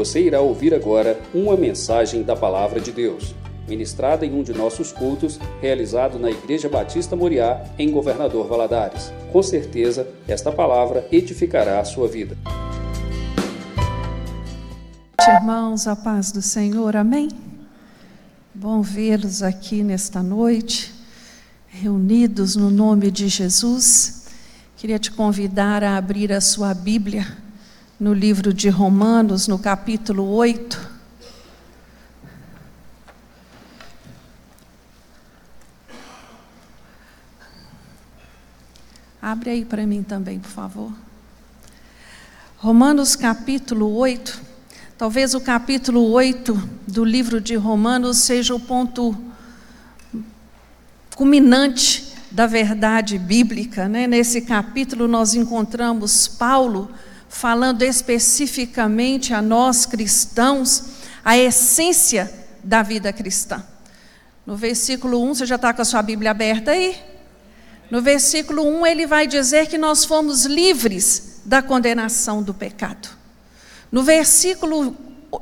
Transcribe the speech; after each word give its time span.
Você 0.00 0.22
irá 0.22 0.40
ouvir 0.40 0.72
agora 0.72 1.20
uma 1.34 1.58
mensagem 1.58 2.22
da 2.22 2.34
Palavra 2.34 2.80
de 2.80 2.90
Deus, 2.90 3.34
ministrada 3.68 4.24
em 4.24 4.32
um 4.32 4.42
de 4.42 4.54
nossos 4.54 4.92
cultos, 4.92 5.38
realizado 5.60 6.18
na 6.18 6.30
Igreja 6.30 6.70
Batista 6.70 7.14
Moriá, 7.14 7.62
em 7.78 7.90
Governador 7.90 8.48
Valadares. 8.48 9.12
Com 9.30 9.42
certeza, 9.42 10.08
esta 10.26 10.50
palavra 10.50 11.06
edificará 11.12 11.80
a 11.80 11.84
sua 11.84 12.08
vida. 12.08 12.34
Irmãos, 15.20 15.86
a 15.86 15.94
paz 15.94 16.32
do 16.32 16.40
Senhor, 16.40 16.96
amém? 16.96 17.28
Bom 18.54 18.80
vê-los 18.80 19.42
aqui 19.42 19.82
nesta 19.82 20.22
noite, 20.22 20.94
reunidos 21.66 22.56
no 22.56 22.70
nome 22.70 23.10
de 23.10 23.28
Jesus. 23.28 24.28
Queria 24.78 24.98
te 24.98 25.10
convidar 25.10 25.84
a 25.84 25.98
abrir 25.98 26.32
a 26.32 26.40
sua 26.40 26.72
Bíblia 26.72 27.49
no 28.00 28.14
livro 28.14 28.54
de 28.54 28.70
Romanos, 28.70 29.46
no 29.46 29.58
capítulo 29.58 30.26
8. 30.32 30.90
Abre 39.20 39.50
aí 39.50 39.64
para 39.66 39.86
mim 39.86 40.02
também, 40.02 40.40
por 40.40 40.48
favor. 40.48 40.90
Romanos 42.56 43.14
capítulo 43.14 43.94
8. 43.94 44.40
Talvez 44.96 45.34
o 45.34 45.40
capítulo 45.40 46.10
8 46.10 46.54
do 46.88 47.04
livro 47.04 47.38
de 47.38 47.54
Romanos 47.54 48.16
seja 48.16 48.54
o 48.54 48.60
ponto 48.60 49.14
culminante 51.14 52.14
da 52.30 52.46
verdade 52.46 53.18
bíblica. 53.18 53.90
Né? 53.90 54.06
Nesse 54.06 54.40
capítulo, 54.40 55.06
nós 55.06 55.34
encontramos 55.34 56.26
Paulo 56.26 56.90
falando 57.30 57.82
especificamente 57.82 59.32
a 59.32 59.40
nós 59.40 59.86
cristãos 59.86 60.84
a 61.24 61.38
essência 61.38 62.30
da 62.62 62.82
vida 62.82 63.12
cristã. 63.12 63.64
No 64.44 64.56
versículo 64.56 65.22
1, 65.22 65.34
você 65.34 65.46
já 65.46 65.54
está 65.54 65.72
com 65.72 65.80
a 65.80 65.84
sua 65.84 66.02
Bíblia 66.02 66.32
aberta 66.32 66.72
aí? 66.72 67.00
No 67.88 68.02
versículo 68.02 68.66
1, 68.80 68.86
ele 68.86 69.06
vai 69.06 69.28
dizer 69.28 69.68
que 69.68 69.78
nós 69.78 70.04
fomos 70.04 70.44
livres 70.44 71.40
da 71.44 71.62
condenação 71.62 72.42
do 72.42 72.52
pecado. 72.52 73.08
No 73.92 74.02
versículo 74.02 74.96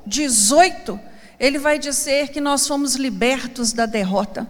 18, 0.06 1.00
ele 1.40 1.58
vai 1.58 1.78
dizer 1.78 2.28
que 2.28 2.40
nós 2.40 2.66
fomos 2.66 2.96
libertos 2.96 3.72
da 3.72 3.86
derrota. 3.86 4.46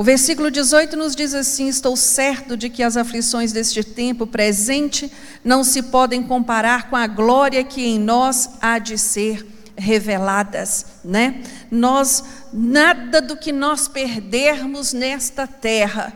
O 0.00 0.02
versículo 0.02 0.50
18 0.50 0.96
nos 0.96 1.14
diz 1.14 1.34
assim: 1.34 1.68
Estou 1.68 1.94
certo 1.94 2.56
de 2.56 2.70
que 2.70 2.82
as 2.82 2.96
aflições 2.96 3.52
deste 3.52 3.84
tempo 3.84 4.26
presente 4.26 5.12
não 5.44 5.62
se 5.62 5.82
podem 5.82 6.22
comparar 6.22 6.88
com 6.88 6.96
a 6.96 7.06
glória 7.06 7.62
que 7.62 7.84
em 7.84 7.98
nós 7.98 8.48
há 8.62 8.78
de 8.78 8.96
ser 8.96 9.46
reveladas, 9.76 10.86
né? 11.04 11.42
Nós 11.70 12.24
nada 12.50 13.20
do 13.20 13.36
que 13.36 13.52
nós 13.52 13.88
perdermos 13.88 14.94
nesta 14.94 15.46
terra 15.46 16.14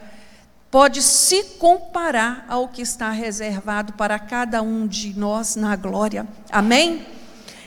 pode 0.70 1.02
se 1.02 1.44
comparar 1.58 2.46
ao 2.48 2.69
que 2.69 2.80
está 2.80 3.10
reservado 3.10 3.92
para 3.92 4.19
cada 4.19 4.62
um 4.62 4.86
de 4.86 5.12
nós 5.14 5.56
na 5.56 5.76
glória. 5.76 6.26
Amém? 6.50 7.04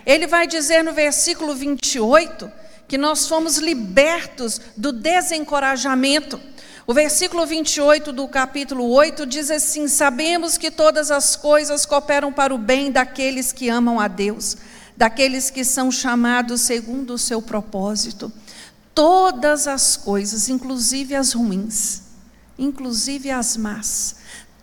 Ele 0.04 0.26
vai 0.26 0.48
dizer 0.48 0.84
no 0.84 0.94
versículo 0.94 1.54
28 1.54 2.52
que 2.88 2.98
nós 2.98 3.28
fomos 3.28 3.58
libertos 3.58 4.62
do 4.76 4.92
desencorajamento. 4.92 6.40
O 6.86 6.94
versículo 6.94 7.46
28 7.46 8.14
do 8.14 8.28
capítulo 8.30 8.90
8 8.90 9.26
diz 9.26 9.52
assim: 9.52 9.88
Sabemos 9.88 10.58
que 10.58 10.72
todas 10.72 11.12
as 11.12 11.36
coisas 11.36 11.86
cooperam 11.86 12.32
para 12.32 12.56
o 12.56 12.58
bem 12.58 12.92
daqueles 12.92 13.52
que 13.52 13.68
amam 13.68 14.00
a 14.00 14.08
Deus, 14.08 14.56
daqueles 14.96 15.50
que 15.50 15.66
são 15.66 15.92
chamados 15.92 16.62
segundo 16.62 17.14
o 17.14 17.18
seu 17.18 17.42
propósito. 17.42 18.32
Todas 18.96 19.68
as 19.68 19.98
coisas, 19.98 20.48
inclusive 20.48 21.14
as 21.14 21.34
ruins, 21.34 22.04
inclusive 22.58 23.30
as 23.30 23.58
más, 23.58 24.16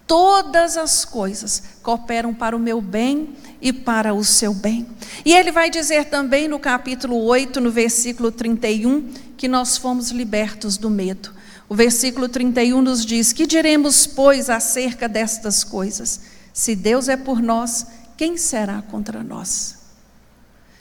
todas 0.07 0.77
as 0.77 1.05
coisas 1.05 1.63
cooperam 1.83 2.35
para 2.35 2.57
o 2.57 2.59
meu 2.59 2.81
bem 2.81 3.35
e 3.61 3.73
para 3.73 4.15
o 4.15 4.25
seu 4.25 4.53
bem. 4.55 4.87
E 5.25 5.33
ele 5.33 5.51
vai 5.51 5.71
dizer 5.71 6.07
também 6.07 6.49
no 6.49 6.59
capítulo 6.59 7.23
8, 7.25 7.61
no 7.61 7.71
versículo 7.71 8.31
31, 8.31 9.13
que 9.37 9.49
nós 9.49 9.77
fomos 9.77 10.11
libertos 10.11 10.77
do 10.77 10.91
medo. 10.91 11.33
O 11.69 11.75
versículo 11.75 12.29
31 12.29 12.83
nos 12.83 13.05
diz: 13.05 13.33
Que 13.33 13.47
diremos, 13.47 14.07
pois, 14.07 14.51
acerca 14.51 15.09
destas 15.09 15.65
coisas? 15.65 16.21
Se 16.53 16.77
Deus 16.77 17.09
é 17.09 17.17
por 17.17 17.41
nós, 17.41 17.87
quem 18.17 18.37
será 18.37 18.83
contra 18.83 19.23
nós? 19.23 19.77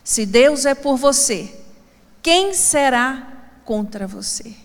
Se 0.04 0.26
Deus 0.26 0.66
é 0.66 0.76
por 0.76 0.98
você, 0.98 1.54
quem 2.22 2.54
será 2.54 3.28
contra 3.64 4.06
você? 4.06 4.63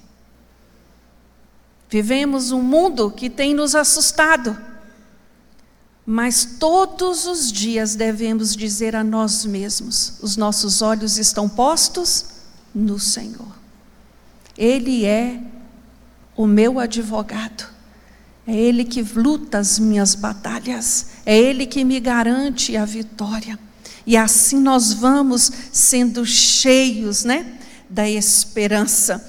Vivemos 1.88 2.50
um 2.50 2.62
mundo 2.62 3.10
que 3.10 3.30
tem 3.30 3.54
nos 3.54 3.74
assustado 3.74 4.56
mas 6.10 6.56
todos 6.58 7.26
os 7.26 7.52
dias 7.52 7.94
devemos 7.94 8.56
dizer 8.56 8.96
a 8.96 9.04
nós 9.04 9.44
mesmos: 9.44 10.14
os 10.22 10.38
nossos 10.38 10.80
olhos 10.80 11.18
estão 11.18 11.46
postos 11.46 12.24
no 12.74 12.98
Senhor. 12.98 13.54
Ele 14.56 15.04
é 15.04 15.38
o 16.34 16.46
meu 16.46 16.80
advogado. 16.80 17.68
É 18.46 18.56
Ele 18.56 18.86
que 18.86 19.02
luta 19.02 19.58
as 19.58 19.78
minhas 19.78 20.14
batalhas. 20.14 21.08
É 21.26 21.38
Ele 21.38 21.66
que 21.66 21.84
me 21.84 22.00
garante 22.00 22.74
a 22.74 22.86
vitória. 22.86 23.58
E 24.06 24.16
assim 24.16 24.58
nós 24.58 24.94
vamos 24.94 25.52
sendo 25.70 26.24
cheios, 26.24 27.22
né, 27.22 27.58
da 27.86 28.08
esperança. 28.08 29.22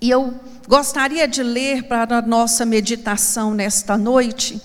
E 0.00 0.08
eu 0.08 0.32
gostaria 0.68 1.26
de 1.26 1.42
ler 1.42 1.84
para 1.84 2.18
a 2.18 2.22
nossa 2.22 2.64
meditação 2.64 3.54
nesta 3.54 3.96
noite 3.96 4.60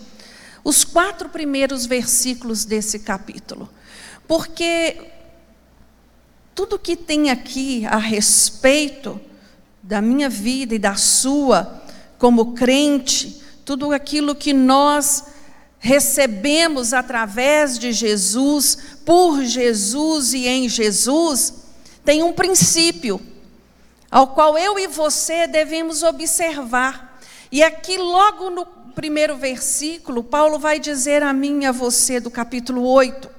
os 0.63 0.83
quatro 0.83 1.29
primeiros 1.29 1.85
versículos 1.85 2.65
desse 2.65 2.99
capítulo, 2.99 3.69
porque 4.27 4.97
tudo 6.53 6.77
que 6.77 6.95
tem 6.97 7.29
aqui 7.29 7.85
a 7.85 7.97
respeito 7.97 9.19
da 9.81 10.01
minha 10.01 10.27
vida 10.27 10.75
e 10.75 10.79
da 10.79 10.95
sua, 10.95 11.81
como 12.17 12.53
crente, 12.53 13.41
tudo 13.63 13.93
aquilo 13.93 14.35
que 14.35 14.51
nós 14.51 15.23
recebemos 15.79 16.93
através 16.93 17.79
de 17.79 17.93
Jesus, 17.93 18.77
por 19.05 19.43
Jesus 19.43 20.33
e 20.33 20.47
em 20.47 20.67
Jesus, 20.67 21.53
tem 22.03 22.23
um 22.23 22.33
princípio, 22.33 23.21
ao 24.09 24.27
qual 24.27 24.57
eu 24.57 24.79
e 24.79 24.87
você 24.87 25.47
devemos 25.47 26.03
observar. 26.03 27.19
E 27.51 27.63
aqui, 27.63 27.97
logo 27.97 28.49
no 28.49 28.65
primeiro 28.95 29.37
versículo, 29.37 30.23
Paulo 30.23 30.57
vai 30.57 30.79
dizer 30.79 31.21
a 31.23 31.31
mim 31.33 31.63
e 31.63 31.65
a 31.65 31.71
você, 31.71 32.19
do 32.19 32.31
capítulo 32.31 32.83
8: 32.83 33.29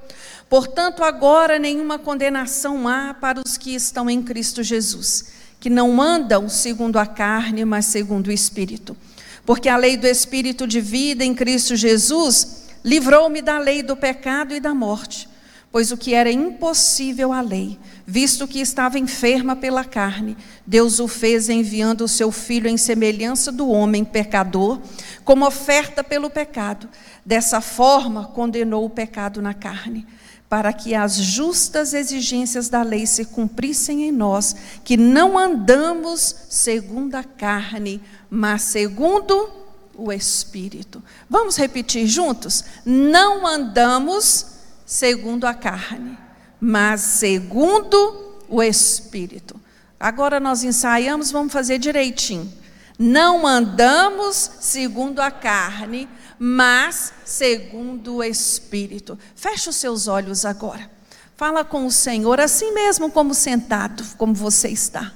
Portanto, 0.48 1.02
agora 1.02 1.58
nenhuma 1.58 1.98
condenação 1.98 2.86
há 2.88 3.12
para 3.12 3.40
os 3.44 3.56
que 3.56 3.74
estão 3.74 4.08
em 4.08 4.22
Cristo 4.22 4.62
Jesus, 4.62 5.32
que 5.60 5.68
não 5.68 6.00
andam 6.00 6.48
segundo 6.48 6.98
a 6.98 7.06
carne, 7.06 7.64
mas 7.64 7.86
segundo 7.86 8.28
o 8.28 8.32
Espírito. 8.32 8.96
Porque 9.44 9.68
a 9.68 9.76
lei 9.76 9.96
do 9.96 10.06
Espírito 10.06 10.66
de 10.66 10.80
vida 10.80 11.24
em 11.24 11.34
Cristo 11.34 11.74
Jesus 11.74 12.68
livrou-me 12.84 13.42
da 13.42 13.58
lei 13.58 13.82
do 13.82 13.96
pecado 13.96 14.54
e 14.54 14.60
da 14.60 14.74
morte. 14.74 15.28
Pois 15.70 15.92
o 15.92 15.98
que 15.98 16.14
era 16.14 16.32
impossível 16.32 17.30
à 17.30 17.42
lei, 17.42 17.78
visto 18.06 18.48
que 18.48 18.58
estava 18.58 18.98
enferma 18.98 19.54
pela 19.54 19.84
carne, 19.84 20.34
Deus 20.66 20.98
o 20.98 21.06
fez 21.06 21.50
enviando 21.50 22.02
o 22.02 22.08
seu 22.08 22.32
filho 22.32 22.68
em 22.68 22.78
semelhança 22.78 23.52
do 23.52 23.68
homem 23.68 24.02
pecador, 24.02 24.80
como 25.24 25.46
oferta 25.46 26.02
pelo 26.02 26.30
pecado. 26.30 26.88
Dessa 27.24 27.60
forma, 27.60 28.28
condenou 28.28 28.86
o 28.86 28.90
pecado 28.90 29.42
na 29.42 29.52
carne, 29.52 30.06
para 30.48 30.72
que 30.72 30.94
as 30.94 31.16
justas 31.16 31.92
exigências 31.92 32.70
da 32.70 32.82
lei 32.82 33.06
se 33.06 33.26
cumprissem 33.26 34.08
em 34.08 34.10
nós, 34.10 34.56
que 34.82 34.96
não 34.96 35.36
andamos 35.36 36.34
segundo 36.48 37.14
a 37.14 37.22
carne, 37.22 38.00
mas 38.30 38.62
segundo 38.62 39.50
o 39.94 40.10
Espírito. 40.10 41.02
Vamos 41.28 41.56
repetir 41.56 42.06
juntos? 42.06 42.64
Não 42.86 43.46
andamos 43.46 44.57
segundo 44.88 45.44
a 45.44 45.52
carne, 45.52 46.16
mas 46.58 47.02
segundo 47.02 48.38
o 48.48 48.62
Espírito. 48.62 49.60
Agora 50.00 50.40
nós 50.40 50.64
ensaiamos, 50.64 51.30
vamos 51.30 51.52
fazer 51.52 51.78
direitinho. 51.78 52.50
Não 52.98 53.46
andamos 53.46 54.50
segundo 54.60 55.20
a 55.20 55.30
carne, 55.30 56.08
mas 56.38 57.12
segundo 57.22 58.16
o 58.16 58.24
Espírito. 58.24 59.18
Feche 59.36 59.68
os 59.68 59.76
seus 59.76 60.08
olhos 60.08 60.46
agora. 60.46 60.90
Fala 61.36 61.66
com 61.66 61.84
o 61.84 61.92
Senhor, 61.92 62.40
assim 62.40 62.72
mesmo 62.72 63.10
como 63.10 63.34
sentado, 63.34 64.02
como 64.16 64.32
você 64.32 64.68
está. 64.68 65.12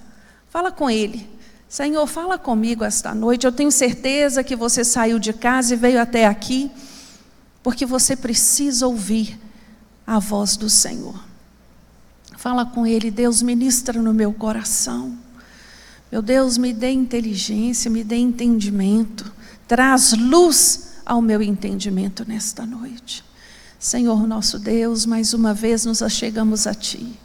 Fala 0.51 0.71
com 0.71 0.91
Ele. 0.91 1.27
Senhor, 1.67 2.07
fala 2.07 2.37
comigo 2.37 2.85
esta 2.85 3.15
noite. 3.15 3.47
Eu 3.47 3.53
tenho 3.53 3.73
certeza 3.73 4.45
que 4.45 4.55
você 4.55 4.85
saiu 4.85 5.19
de 5.19 5.33
casa 5.33 5.73
e 5.73 5.79
veio 5.79 5.99
até 5.99 6.27
aqui, 6.27 6.71
porque 7.63 7.87
você 7.87 8.15
precisa 8.15 8.87
ouvir 8.87 9.41
a 10.07 10.19
voz 10.19 10.57
do 10.57 10.69
Senhor. 10.69 11.19
Fala 12.37 12.67
com 12.67 12.87
Ele, 12.87 13.11
Deus, 13.11 13.43
ministra 13.43 14.03
no 14.03 14.13
meu 14.13 14.33
coração. 14.33 15.17
Meu 16.11 16.21
Deus, 16.21 16.59
me 16.59 16.73
dê 16.73 16.91
inteligência, 16.91 17.91
me 17.91 18.05
dê 18.05 18.17
entendimento. 18.17 19.33
Traz 19.67 20.13
luz 20.13 20.95
ao 21.07 21.23
meu 21.23 21.41
entendimento 21.41 22.25
nesta 22.27 22.67
noite. 22.67 23.25
Senhor 23.79 24.27
nosso 24.27 24.59
Deus, 24.59 25.07
mais 25.07 25.35
uma 25.35 25.55
vez 25.55 25.85
nos 25.85 26.03
achegamos 26.03 26.67
a 26.67 26.75
Ti. 26.75 27.19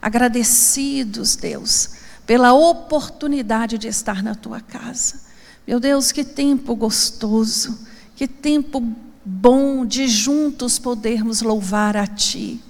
Agradecidos, 0.00 1.34
Deus, 1.34 1.90
pela 2.26 2.52
oportunidade 2.52 3.78
de 3.78 3.88
estar 3.88 4.22
na 4.22 4.34
Tua 4.34 4.60
casa. 4.60 5.20
Meu 5.66 5.80
Deus, 5.80 6.12
que 6.12 6.22
tempo 6.22 6.76
gostoso, 6.76 7.78
que 8.14 8.28
tempo 8.28 8.80
bom 9.28 9.84
de 9.84 10.06
juntos 10.06 10.78
podermos 10.78 11.42
louvar 11.42 11.96
a 11.96 12.06
Ti, 12.06 12.60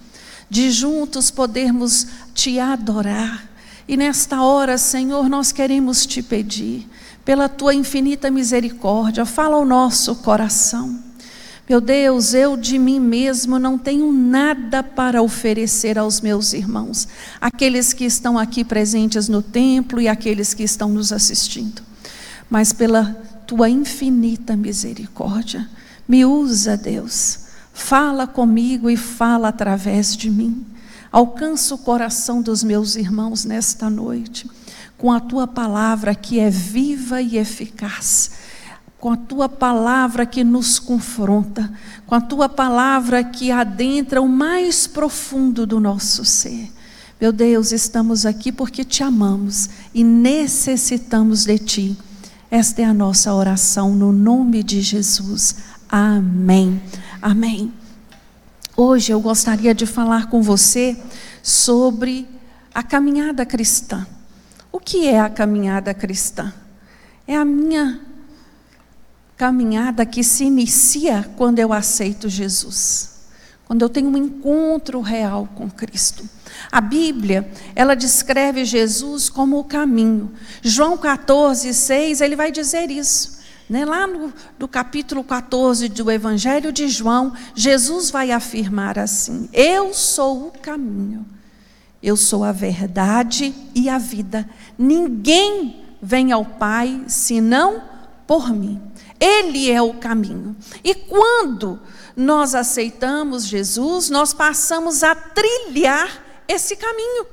de 0.48 0.70
juntos 0.70 1.30
podermos 1.30 2.06
Te 2.32 2.58
adorar. 2.58 3.46
E 3.86 3.96
nesta 3.96 4.42
hora, 4.42 4.78
Senhor, 4.78 5.28
nós 5.28 5.52
queremos 5.52 6.06
te 6.06 6.22
pedir, 6.22 6.88
pela 7.24 7.46
Tua 7.46 7.74
infinita 7.74 8.30
misericórdia, 8.30 9.26
fala 9.26 9.56
ao 9.56 9.66
nosso 9.66 10.16
coração. 10.16 11.04
Meu 11.68 11.80
Deus, 11.80 12.32
eu 12.32 12.56
de 12.56 12.78
mim 12.78 13.00
mesmo 13.00 13.58
não 13.58 13.76
tenho 13.76 14.10
nada 14.10 14.82
para 14.82 15.20
oferecer 15.20 15.98
aos 15.98 16.20
meus 16.20 16.52
irmãos, 16.52 17.06
aqueles 17.40 17.92
que 17.92 18.04
estão 18.04 18.38
aqui 18.38 18.64
presentes 18.64 19.28
no 19.28 19.42
templo 19.42 20.00
e 20.00 20.08
aqueles 20.08 20.54
que 20.54 20.62
estão 20.62 20.88
nos 20.88 21.12
assistindo. 21.12 21.82
Mas 22.48 22.72
pela 22.72 23.04
tua 23.46 23.68
infinita 23.68 24.56
misericórdia, 24.56 25.68
me 26.08 26.24
usa, 26.24 26.76
Deus. 26.76 27.40
Fala 27.72 28.26
comigo 28.26 28.88
e 28.88 28.96
fala 28.96 29.48
através 29.48 30.16
de 30.16 30.30
mim. 30.30 30.64
Alcança 31.10 31.74
o 31.74 31.78
coração 31.78 32.42
dos 32.42 32.62
meus 32.62 32.96
irmãos 32.96 33.44
nesta 33.44 33.88
noite, 33.88 34.50
com 34.96 35.12
a 35.12 35.20
tua 35.20 35.46
palavra 35.46 36.14
que 36.14 36.38
é 36.38 36.50
viva 36.50 37.20
e 37.20 37.36
eficaz, 37.36 38.30
com 38.98 39.10
a 39.10 39.16
tua 39.16 39.48
palavra 39.48 40.26
que 40.26 40.42
nos 40.42 40.78
confronta, 40.78 41.72
com 42.06 42.14
a 42.14 42.20
tua 42.20 42.48
palavra 42.48 43.22
que 43.22 43.50
adentra 43.50 44.20
o 44.20 44.28
mais 44.28 44.86
profundo 44.86 45.66
do 45.66 45.78
nosso 45.78 46.24
ser. 46.24 46.72
Meu 47.20 47.32
Deus, 47.32 47.72
estamos 47.72 48.26
aqui 48.26 48.52
porque 48.52 48.84
te 48.84 49.02
amamos 49.02 49.70
e 49.94 50.04
necessitamos 50.04 51.44
de 51.44 51.58
ti. 51.58 51.98
Esta 52.50 52.82
é 52.82 52.84
a 52.84 52.94
nossa 52.94 53.34
oração 53.34 53.94
no 53.94 54.12
nome 54.12 54.62
de 54.62 54.80
Jesus. 54.80 55.56
Amém. 55.88 56.82
Amém. 57.22 57.72
Hoje 58.76 59.12
eu 59.12 59.20
gostaria 59.20 59.74
de 59.74 59.86
falar 59.86 60.28
com 60.28 60.42
você 60.42 60.96
sobre 61.42 62.28
a 62.74 62.82
caminhada 62.82 63.46
cristã. 63.46 64.06
O 64.70 64.80
que 64.80 65.06
é 65.06 65.20
a 65.20 65.30
caminhada 65.30 65.94
cristã? 65.94 66.52
É 67.26 67.36
a 67.36 67.44
minha 67.44 68.00
caminhada 69.36 70.04
que 70.04 70.24
se 70.24 70.44
inicia 70.44 71.28
quando 71.36 71.58
eu 71.58 71.72
aceito 71.72 72.28
Jesus. 72.28 73.16
Quando 73.66 73.82
eu 73.82 73.88
tenho 73.88 74.08
um 74.08 74.16
encontro 74.16 75.00
real 75.00 75.48
com 75.54 75.70
Cristo. 75.70 76.28
A 76.70 76.80
Bíblia, 76.80 77.50
ela 77.74 77.94
descreve 77.94 78.64
Jesus 78.64 79.28
como 79.28 79.58
o 79.58 79.64
caminho. 79.64 80.32
João 80.62 80.96
14, 80.96 81.72
6, 81.72 82.20
ele 82.20 82.36
vai 82.36 82.52
dizer 82.52 82.90
isso. 82.90 83.36
Né? 83.68 83.84
Lá 83.84 84.06
no, 84.06 84.68
capítulo 84.68 85.24
14 85.24 85.88
do 85.88 86.10
Evangelho 86.10 86.72
de 86.72 86.88
João, 86.88 87.32
Jesus 87.54 88.10
vai 88.10 88.30
afirmar 88.30 88.98
assim: 88.98 89.48
Eu 89.52 89.92
sou 89.92 90.48
o 90.48 90.52
caminho, 90.52 91.26
eu 92.00 92.16
sou 92.16 92.44
a 92.44 92.52
verdade 92.52 93.52
e 93.74 93.88
a 93.88 93.98
vida. 93.98 94.48
Ninguém 94.78 95.84
vem 96.00 96.30
ao 96.30 96.44
Pai 96.44 97.02
senão 97.08 97.82
por 98.26 98.52
mim. 98.52 98.80
Ele 99.18 99.70
é 99.70 99.82
o 99.82 99.94
caminho. 99.94 100.54
E 100.84 100.94
quando 100.94 101.80
nós 102.16 102.54
aceitamos 102.54 103.46
Jesus, 103.46 104.10
nós 104.10 104.32
passamos 104.32 105.02
a 105.02 105.14
trilhar 105.14 106.22
esse 106.46 106.76
caminho. 106.76 107.26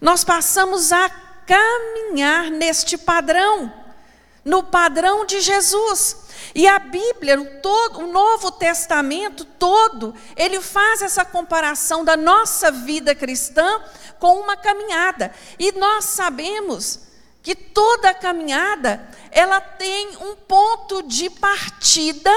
Nós 0.00 0.24
passamos 0.24 0.90
a 0.90 1.08
caminhar 1.46 2.50
neste 2.50 2.96
padrão 2.96 3.79
no 4.50 4.64
padrão 4.64 5.24
de 5.24 5.40
Jesus. 5.40 6.16
E 6.52 6.66
a 6.66 6.80
Bíblia, 6.80 7.40
o, 7.40 7.60
todo, 7.60 8.00
o 8.00 8.12
Novo 8.12 8.50
Testamento 8.50 9.44
todo, 9.44 10.12
ele 10.36 10.60
faz 10.60 11.00
essa 11.00 11.24
comparação 11.24 12.04
da 12.04 12.16
nossa 12.16 12.72
vida 12.72 13.14
cristã 13.14 13.80
com 14.18 14.40
uma 14.40 14.56
caminhada. 14.56 15.32
E 15.56 15.70
nós 15.72 16.06
sabemos 16.06 17.06
que 17.40 17.54
toda 17.54 18.12
caminhada, 18.12 19.08
ela 19.30 19.60
tem 19.60 20.16
um 20.16 20.34
ponto 20.34 21.02
de 21.04 21.30
partida, 21.30 22.32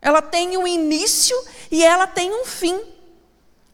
ela 0.00 0.22
tem 0.22 0.56
um 0.56 0.66
início 0.66 1.36
e 1.68 1.84
ela 1.84 2.06
tem 2.06 2.30
um 2.32 2.44
fim. 2.44 2.80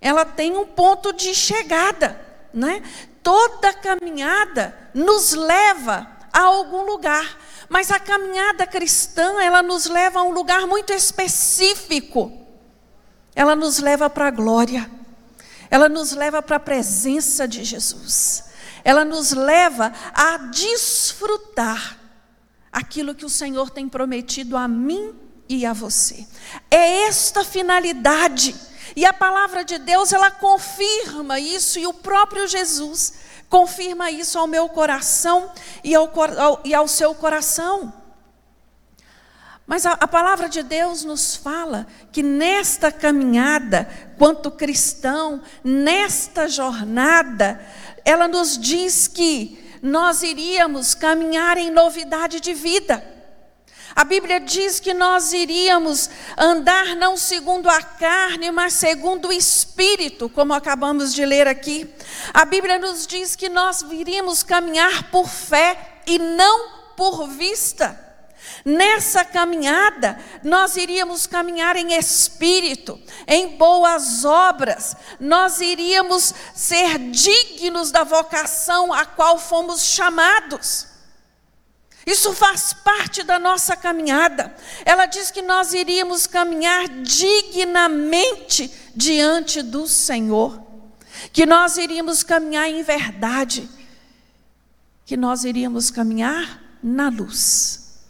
Ela 0.00 0.24
tem 0.24 0.56
um 0.56 0.66
ponto 0.66 1.12
de 1.12 1.34
chegada, 1.34 2.18
né? 2.52 2.82
Toda 3.22 3.72
caminhada 3.74 4.76
nos 4.94 5.32
leva 5.32 6.13
a 6.34 6.42
algum 6.42 6.84
lugar. 6.84 7.38
Mas 7.68 7.92
a 7.92 8.00
caminhada 8.00 8.66
cristã, 8.66 9.40
ela 9.40 9.62
nos 9.62 9.86
leva 9.86 10.18
a 10.18 10.24
um 10.24 10.32
lugar 10.32 10.66
muito 10.66 10.92
específico. 10.92 12.32
Ela 13.34 13.54
nos 13.54 13.78
leva 13.78 14.10
para 14.10 14.26
a 14.26 14.30
glória. 14.30 14.90
Ela 15.70 15.88
nos 15.88 16.12
leva 16.12 16.42
para 16.42 16.56
a 16.56 16.60
presença 16.60 17.46
de 17.46 17.64
Jesus. 17.64 18.44
Ela 18.82 19.04
nos 19.04 19.32
leva 19.32 19.92
a 20.12 20.36
desfrutar 20.36 21.98
aquilo 22.70 23.14
que 23.14 23.24
o 23.24 23.30
Senhor 23.30 23.70
tem 23.70 23.88
prometido 23.88 24.56
a 24.56 24.68
mim 24.68 25.14
e 25.48 25.64
a 25.64 25.72
você. 25.72 26.26
É 26.70 27.04
esta 27.04 27.44
finalidade. 27.44 28.54
E 28.96 29.04
a 29.04 29.12
palavra 29.12 29.64
de 29.64 29.78
Deus, 29.78 30.12
ela 30.12 30.30
confirma 30.30 31.40
isso 31.40 31.78
e 31.78 31.86
o 31.86 31.94
próprio 31.94 32.46
Jesus 32.46 33.14
Confirma 33.48 34.10
isso 34.10 34.38
ao 34.38 34.46
meu 34.46 34.68
coração 34.68 35.50
e 35.82 35.94
ao, 35.94 36.10
ao, 36.38 36.60
e 36.64 36.74
ao 36.74 36.88
seu 36.88 37.14
coração. 37.14 37.92
Mas 39.66 39.86
a, 39.86 39.92
a, 39.92 40.06
palavra 40.06 40.48
de 40.48 40.62
Deus 40.62 41.04
nos 41.04 41.36
fala 41.36 41.86
que 42.12 42.22
nesta 42.22 42.92
caminhada, 42.92 43.88
quanto 44.18 44.50
cristão, 44.50 45.40
nesta 45.62 46.48
jornada, 46.48 47.60
ela 48.04 48.28
nos 48.28 48.58
diz 48.58 49.08
que 49.08 49.58
nós 49.82 50.22
iríamos 50.22 50.94
caminhar 50.94 51.56
em 51.56 51.70
novidade 51.70 52.40
de 52.40 52.52
vida. 52.52 53.13
A 53.94 54.04
Bíblia 54.04 54.40
diz 54.40 54.80
que 54.80 54.92
nós 54.92 55.32
iríamos 55.32 56.10
andar 56.36 56.96
não 56.96 57.16
segundo 57.16 57.68
a 57.68 57.80
carne, 57.82 58.50
mas 58.50 58.74
segundo 58.74 59.28
o 59.28 59.32
Espírito, 59.32 60.28
como 60.28 60.52
acabamos 60.52 61.14
de 61.14 61.24
ler 61.24 61.46
aqui. 61.46 61.88
A 62.32 62.44
Bíblia 62.44 62.78
nos 62.78 63.06
diz 63.06 63.36
que 63.36 63.48
nós 63.48 63.82
iríamos 63.82 64.42
caminhar 64.42 65.10
por 65.10 65.28
fé 65.28 66.00
e 66.06 66.18
não 66.18 66.68
por 66.96 67.28
vista. 67.28 68.00
Nessa 68.64 69.24
caminhada, 69.24 70.18
nós 70.42 70.76
iríamos 70.76 71.26
caminhar 71.26 71.76
em 71.76 71.94
espírito, 71.94 73.00
em 73.26 73.56
boas 73.56 74.24
obras, 74.24 74.96
nós 75.20 75.60
iríamos 75.60 76.34
ser 76.54 76.98
dignos 76.98 77.90
da 77.90 78.04
vocação 78.04 78.92
a 78.92 79.04
qual 79.04 79.38
fomos 79.38 79.82
chamados. 79.82 80.93
Isso 82.06 82.32
faz 82.34 82.72
parte 82.72 83.22
da 83.22 83.38
nossa 83.38 83.76
caminhada. 83.76 84.54
Ela 84.84 85.06
diz 85.06 85.30
que 85.30 85.40
nós 85.40 85.72
iríamos 85.72 86.26
caminhar 86.26 86.88
dignamente 86.88 88.70
diante 88.94 89.62
do 89.62 89.88
Senhor, 89.88 90.62
que 91.32 91.46
nós 91.46 91.76
iríamos 91.78 92.22
caminhar 92.22 92.68
em 92.68 92.82
verdade, 92.82 93.68
que 95.06 95.16
nós 95.16 95.44
iríamos 95.44 95.90
caminhar 95.90 96.62
na 96.82 97.08
luz. 97.08 98.02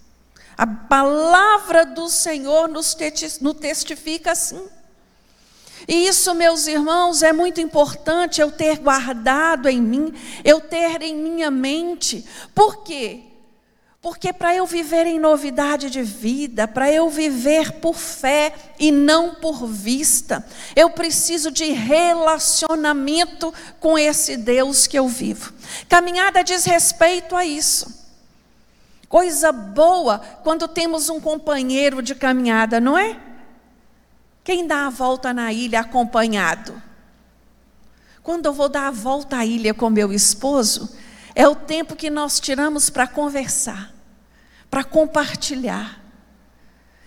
A 0.56 0.66
palavra 0.66 1.86
do 1.86 2.08
Senhor 2.08 2.68
nos 2.68 2.96
testifica 3.60 4.32
assim. 4.32 4.68
E 5.86 6.06
isso, 6.06 6.34
meus 6.34 6.66
irmãos, 6.66 7.22
é 7.22 7.32
muito 7.32 7.60
importante 7.60 8.40
eu 8.40 8.50
ter 8.50 8.78
guardado 8.78 9.68
em 9.68 9.80
mim, 9.80 10.14
eu 10.42 10.60
ter 10.60 11.02
em 11.02 11.14
minha 11.14 11.50
mente. 11.50 12.24
Por 12.54 12.82
quê? 12.82 13.33
Porque 14.04 14.34
para 14.34 14.54
eu 14.54 14.66
viver 14.66 15.06
em 15.06 15.18
novidade 15.18 15.88
de 15.88 16.02
vida, 16.02 16.68
para 16.68 16.92
eu 16.92 17.08
viver 17.08 17.72
por 17.80 17.94
fé 17.94 18.54
e 18.78 18.92
não 18.92 19.36
por 19.36 19.66
vista, 19.66 20.46
eu 20.76 20.90
preciso 20.90 21.50
de 21.50 21.72
relacionamento 21.72 23.50
com 23.80 23.98
esse 23.98 24.36
Deus 24.36 24.86
que 24.86 24.98
eu 24.98 25.08
vivo. 25.08 25.54
Caminhada 25.88 26.44
diz 26.44 26.66
respeito 26.66 27.34
a 27.34 27.46
isso. 27.46 28.06
Coisa 29.08 29.50
boa 29.50 30.18
quando 30.42 30.68
temos 30.68 31.08
um 31.08 31.18
companheiro 31.18 32.02
de 32.02 32.14
caminhada, 32.14 32.78
não 32.78 32.98
é? 32.98 33.18
Quem 34.44 34.66
dá 34.66 34.86
a 34.86 34.90
volta 34.90 35.32
na 35.32 35.50
ilha 35.50 35.80
acompanhado? 35.80 36.82
quando 38.24 38.46
eu 38.46 38.54
vou 38.54 38.70
dar 38.70 38.86
a 38.86 38.90
volta 38.90 39.36
à 39.36 39.44
ilha 39.44 39.74
com 39.74 39.90
meu 39.90 40.10
esposo, 40.10 40.96
é 41.34 41.48
o 41.48 41.54
tempo 41.56 41.96
que 41.96 42.08
nós 42.08 42.38
tiramos 42.38 42.88
para 42.88 43.06
conversar, 43.06 43.92
para 44.70 44.84
compartilhar. 44.84 46.00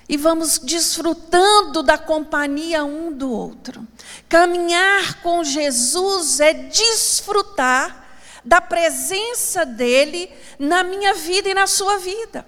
E 0.09 0.15
vamos 0.15 0.57
desfrutando 0.59 1.83
da 1.83 1.97
companhia 1.97 2.83
um 2.83 3.11
do 3.11 3.29
outro. 3.29 3.85
Caminhar 4.29 5.21
com 5.21 5.43
Jesus 5.43 6.39
é 6.39 6.53
desfrutar 6.53 8.05
da 8.43 8.61
presença 8.61 9.65
dele 9.65 10.31
na 10.57 10.83
minha 10.83 11.13
vida 11.13 11.49
e 11.49 11.53
na 11.53 11.67
sua 11.67 11.97
vida. 11.97 12.47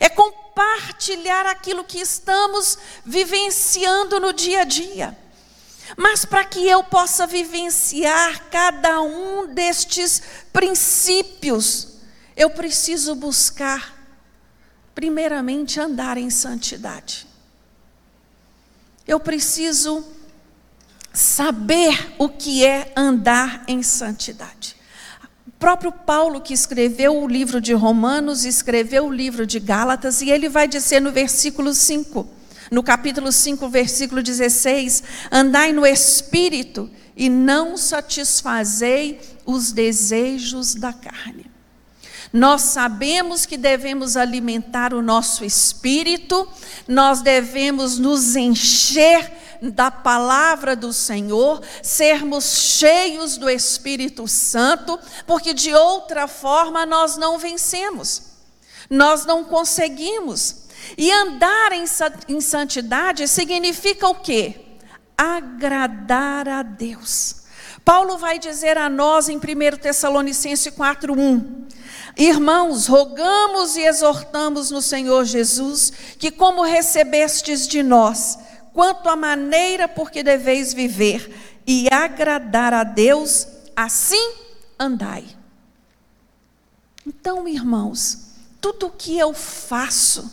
É 0.00 0.08
compartilhar 0.08 1.46
aquilo 1.46 1.84
que 1.84 1.98
estamos 1.98 2.78
vivenciando 3.04 4.18
no 4.18 4.32
dia 4.32 4.62
a 4.62 4.64
dia. 4.64 5.16
Mas 5.96 6.24
para 6.24 6.44
que 6.44 6.66
eu 6.66 6.82
possa 6.82 7.26
vivenciar 7.26 8.44
cada 8.50 9.00
um 9.02 9.46
destes 9.46 10.22
princípios, 10.52 11.98
eu 12.36 12.50
preciso 12.50 13.14
buscar, 13.14 13.94
primeiramente, 14.94 15.78
andar 15.78 16.16
em 16.16 16.30
santidade. 16.30 17.26
Eu 19.06 19.20
preciso 19.20 20.04
saber 21.12 22.14
o 22.18 22.28
que 22.28 22.64
é 22.64 22.92
andar 22.96 23.64
em 23.68 23.82
santidade. 23.82 24.76
O 25.46 25.50
próprio 25.52 25.92
Paulo, 25.92 26.40
que 26.40 26.52
escreveu 26.52 27.22
o 27.22 27.28
livro 27.28 27.60
de 27.60 27.72
Romanos, 27.72 28.44
escreveu 28.44 29.06
o 29.06 29.12
livro 29.12 29.46
de 29.46 29.60
Gálatas, 29.60 30.20
e 30.20 30.30
ele 30.30 30.48
vai 30.48 30.66
dizer 30.66 31.00
no 31.00 31.12
versículo 31.12 31.72
5 31.72 32.28
no 32.70 32.82
capítulo 32.82 33.30
5, 33.30 33.68
versículo 33.68 34.22
16: 34.22 35.02
Andai 35.30 35.72
no 35.72 35.86
espírito 35.86 36.90
e 37.16 37.28
não 37.28 37.76
satisfazei 37.76 39.20
os 39.44 39.72
desejos 39.72 40.74
da 40.74 40.92
carne. 40.92 41.46
Nós 42.32 42.62
sabemos 42.62 43.46
que 43.46 43.56
devemos 43.56 44.16
alimentar 44.16 44.92
o 44.92 45.00
nosso 45.00 45.44
espírito, 45.44 46.46
nós 46.86 47.22
devemos 47.22 47.98
nos 47.98 48.36
encher 48.36 49.32
da 49.62 49.90
palavra 49.90 50.76
do 50.76 50.92
Senhor, 50.92 51.62
sermos 51.82 52.44
cheios 52.58 53.36
do 53.38 53.48
Espírito 53.48 54.28
Santo, 54.28 54.98
porque 55.26 55.54
de 55.54 55.72
outra 55.72 56.26
forma 56.28 56.84
nós 56.84 57.16
não 57.16 57.38
vencemos, 57.38 58.22
nós 58.90 59.24
não 59.24 59.44
conseguimos. 59.44 60.65
E 60.96 61.10
andar 61.10 61.72
em 61.72 62.40
santidade 62.40 63.26
significa 63.28 64.08
o 64.08 64.14
quê? 64.16 64.60
Agradar 65.16 66.48
a 66.48 66.62
Deus. 66.62 67.46
Paulo 67.84 68.18
vai 68.18 68.38
dizer 68.38 68.76
a 68.76 68.88
nós 68.88 69.28
em 69.28 69.36
1 69.36 69.40
Tessalonicenses 69.80 70.72
4:1: 70.74 71.66
Irmãos, 72.16 72.86
rogamos 72.86 73.76
e 73.76 73.82
exortamos 73.82 74.70
no 74.70 74.82
Senhor 74.82 75.24
Jesus 75.24 75.92
que 76.18 76.30
como 76.30 76.62
recebestes 76.62 77.68
de 77.68 77.82
nós, 77.82 78.38
quanto 78.72 79.08
à 79.08 79.14
maneira 79.14 79.86
por 79.86 80.10
que 80.10 80.22
deveis 80.22 80.74
viver 80.74 81.32
e 81.66 81.88
agradar 81.92 82.74
a 82.74 82.84
Deus, 82.84 83.46
assim 83.74 84.34
andai. 84.78 85.24
Então, 87.06 87.46
irmãos, 87.46 88.32
tudo 88.60 88.86
o 88.86 88.90
que 88.90 89.16
eu 89.16 89.32
faço, 89.32 90.32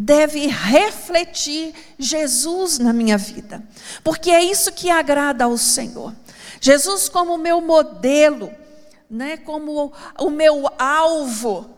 deve 0.00 0.46
refletir 0.46 1.74
Jesus 1.98 2.78
na 2.78 2.92
minha 2.92 3.18
vida, 3.18 3.60
porque 4.04 4.30
é 4.30 4.44
isso 4.44 4.70
que 4.70 4.88
agrada 4.88 5.42
ao 5.42 5.58
Senhor. 5.58 6.14
Jesus 6.60 7.08
como 7.08 7.36
meu 7.36 7.60
modelo, 7.60 8.52
né, 9.10 9.38
como 9.38 9.92
o 10.20 10.30
meu 10.30 10.70
alvo. 10.78 11.76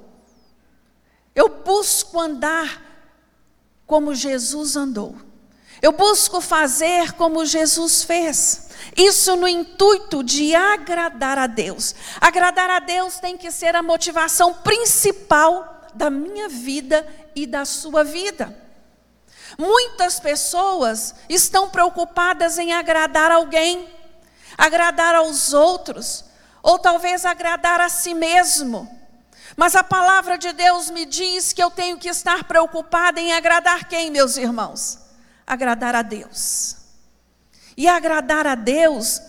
Eu 1.34 1.48
busco 1.48 2.20
andar 2.20 2.82
como 3.86 4.14
Jesus 4.14 4.76
andou. 4.76 5.16
Eu 5.80 5.92
busco 5.92 6.42
fazer 6.42 7.12
como 7.12 7.46
Jesus 7.46 8.02
fez. 8.02 8.68
Isso 8.94 9.34
no 9.34 9.48
intuito 9.48 10.22
de 10.22 10.54
agradar 10.54 11.38
a 11.38 11.46
Deus. 11.46 11.94
Agradar 12.20 12.68
a 12.68 12.80
Deus 12.80 13.18
tem 13.18 13.38
que 13.38 13.50
ser 13.50 13.74
a 13.74 13.82
motivação 13.82 14.52
principal 14.52 15.79
da 15.94 16.10
minha 16.10 16.48
vida 16.48 17.06
e 17.34 17.46
da 17.46 17.64
sua 17.64 18.04
vida. 18.04 18.56
Muitas 19.58 20.20
pessoas 20.20 21.14
estão 21.28 21.68
preocupadas 21.68 22.58
em 22.58 22.72
agradar 22.72 23.30
alguém, 23.30 23.88
agradar 24.56 25.14
aos 25.14 25.52
outros, 25.52 26.24
ou 26.62 26.78
talvez 26.78 27.24
agradar 27.24 27.80
a 27.80 27.88
si 27.88 28.14
mesmo. 28.14 28.88
Mas 29.56 29.74
a 29.74 29.82
palavra 29.82 30.38
de 30.38 30.52
Deus 30.52 30.90
me 30.90 31.04
diz 31.04 31.52
que 31.52 31.62
eu 31.62 31.70
tenho 31.70 31.98
que 31.98 32.08
estar 32.08 32.44
preocupada 32.44 33.20
em 33.20 33.32
agradar 33.32 33.88
quem, 33.88 34.10
meus 34.10 34.36
irmãos? 34.36 34.98
Agradar 35.46 35.94
a 35.94 36.02
Deus. 36.02 36.76
E 37.76 37.88
agradar 37.88 38.46
a 38.46 38.54
Deus 38.54 39.20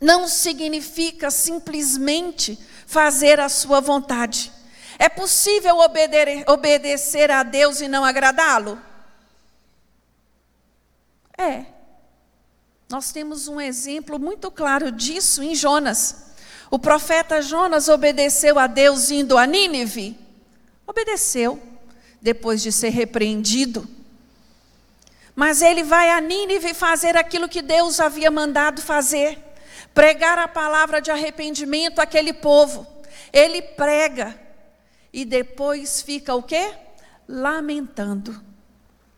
não 0.00 0.28
significa 0.28 1.30
simplesmente 1.30 2.58
fazer 2.86 3.40
a 3.40 3.48
sua 3.48 3.80
vontade. 3.80 4.52
É 4.98 5.08
possível 5.08 5.76
obedecer 6.46 7.30
a 7.30 7.42
Deus 7.42 7.80
e 7.80 7.88
não 7.88 8.04
agradá-lo? 8.04 8.80
É. 11.36 11.66
Nós 12.88 13.12
temos 13.12 13.48
um 13.48 13.60
exemplo 13.60 14.18
muito 14.18 14.50
claro 14.50 14.90
disso 14.90 15.42
em 15.42 15.54
Jonas. 15.54 16.26
O 16.70 16.78
profeta 16.78 17.42
Jonas 17.42 17.88
obedeceu 17.88 18.58
a 18.58 18.66
Deus 18.66 19.10
indo 19.10 19.36
a 19.36 19.46
Nínive? 19.46 20.18
Obedeceu, 20.86 21.60
depois 22.20 22.62
de 22.62 22.72
ser 22.72 22.90
repreendido. 22.90 23.88
Mas 25.34 25.60
ele 25.60 25.82
vai 25.82 26.10
a 26.10 26.20
Nínive 26.20 26.72
fazer 26.72 27.16
aquilo 27.16 27.48
que 27.48 27.60
Deus 27.60 28.00
havia 28.00 28.30
mandado 28.30 28.80
fazer: 28.80 29.38
pregar 29.92 30.38
a 30.38 30.48
palavra 30.48 31.00
de 31.00 31.10
arrependimento 31.10 31.98
àquele 31.98 32.32
povo. 32.32 32.86
Ele 33.32 33.60
prega, 33.60 34.34
e 35.12 35.24
depois 35.24 36.02
fica 36.02 36.34
o 36.34 36.42
quê? 36.42 36.72
Lamentando 37.28 38.46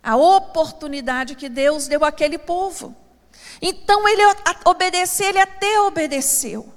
a 0.02 0.16
oportunidade 0.16 1.34
que 1.34 1.48
Deus 1.48 1.86
deu 1.86 2.04
àquele 2.04 2.38
povo. 2.38 2.96
Então 3.60 4.08
ele 4.08 4.22
obedecer, 4.64 5.26
ele 5.26 5.38
até 5.38 5.80
obedeceu, 5.82 6.72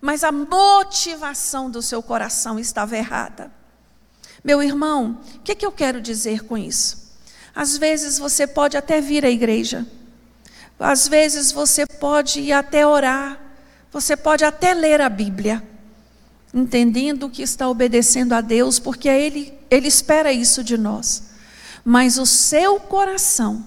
mas 0.00 0.24
a 0.24 0.32
motivação 0.32 1.70
do 1.70 1.82
seu 1.82 2.02
coração 2.02 2.58
estava 2.58 2.96
errada. 2.96 3.52
Meu 4.42 4.62
irmão, 4.62 5.20
o 5.34 5.40
que, 5.40 5.54
que 5.54 5.66
eu 5.66 5.72
quero 5.72 6.00
dizer 6.00 6.44
com 6.44 6.56
isso? 6.56 7.12
Às 7.54 7.76
vezes 7.76 8.18
você 8.18 8.46
pode 8.46 8.76
até 8.76 9.00
vir 9.00 9.24
à 9.24 9.30
igreja, 9.30 9.86
às 10.78 11.06
vezes 11.06 11.52
você 11.52 11.86
pode 11.86 12.40
ir 12.40 12.52
até 12.52 12.86
orar, 12.86 13.40
você 13.90 14.16
pode 14.16 14.44
até 14.44 14.74
ler 14.74 15.00
a 15.00 15.08
Bíblia, 15.08 15.62
entendendo 16.54 17.28
que 17.28 17.42
está 17.42 17.68
obedecendo 17.68 18.32
a 18.32 18.40
Deus, 18.40 18.78
porque 18.78 19.08
ele, 19.08 19.52
ele 19.68 19.88
espera 19.88 20.32
isso 20.32 20.62
de 20.62 20.78
nós. 20.78 21.24
Mas 21.84 22.16
o 22.16 22.24
seu 22.24 22.78
coração 22.78 23.66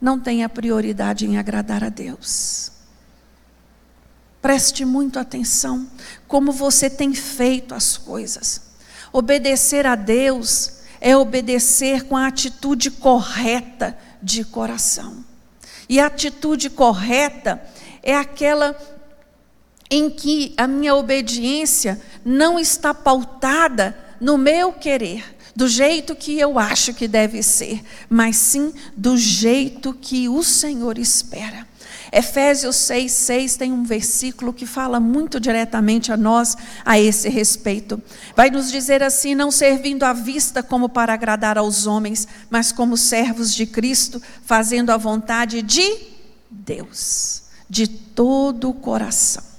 não 0.00 0.18
tem 0.18 0.44
a 0.44 0.48
prioridade 0.48 1.26
em 1.26 1.36
agradar 1.36 1.82
a 1.82 1.88
Deus. 1.88 2.70
Preste 4.40 4.84
muito 4.84 5.18
atenção 5.18 5.86
como 6.26 6.52
você 6.52 6.88
tem 6.88 7.12
feito 7.12 7.74
as 7.74 7.98
coisas. 7.98 8.62
Obedecer 9.12 9.84
a 9.84 9.96
Deus 9.96 10.80
é 11.00 11.16
obedecer 11.16 12.04
com 12.04 12.16
a 12.16 12.28
atitude 12.28 12.90
correta 12.90 13.98
de 14.22 14.44
coração. 14.44 15.24
E 15.88 15.98
a 15.98 16.06
atitude 16.06 16.70
correta 16.70 17.60
é 18.02 18.16
aquela 18.16 18.74
em 19.90 20.08
que 20.08 20.54
a 20.56 20.66
minha 20.66 20.94
obediência 20.94 22.00
não 22.24 22.58
está 22.58 22.94
pautada 22.94 23.96
no 24.20 24.38
meu 24.38 24.72
querer, 24.72 25.36
do 25.56 25.66
jeito 25.66 26.14
que 26.14 26.38
eu 26.38 26.58
acho 26.58 26.94
que 26.94 27.08
deve 27.08 27.42
ser, 27.42 27.82
mas 28.08 28.36
sim 28.36 28.72
do 28.96 29.16
jeito 29.16 29.92
que 29.92 30.28
o 30.28 30.44
Senhor 30.44 30.96
espera. 30.98 31.68
Efésios 32.12 32.76
6, 32.76 33.12
6 33.12 33.56
tem 33.56 33.72
um 33.72 33.84
versículo 33.84 34.52
que 34.52 34.66
fala 34.66 34.98
muito 34.98 35.38
diretamente 35.38 36.10
a 36.10 36.16
nós 36.16 36.56
a 36.84 36.98
esse 36.98 37.28
respeito. 37.28 38.02
Vai 38.34 38.50
nos 38.50 38.70
dizer 38.70 39.02
assim: 39.02 39.34
não 39.34 39.50
servindo 39.50 40.02
à 40.02 40.12
vista 40.12 40.62
como 40.62 40.88
para 40.88 41.14
agradar 41.14 41.56
aos 41.56 41.86
homens, 41.86 42.26
mas 42.48 42.72
como 42.72 42.96
servos 42.96 43.54
de 43.54 43.64
Cristo, 43.64 44.20
fazendo 44.44 44.90
a 44.90 44.96
vontade 44.96 45.62
de 45.62 45.98
Deus, 46.50 47.42
de 47.68 47.86
todo 47.86 48.70
o 48.70 48.74
coração. 48.74 49.49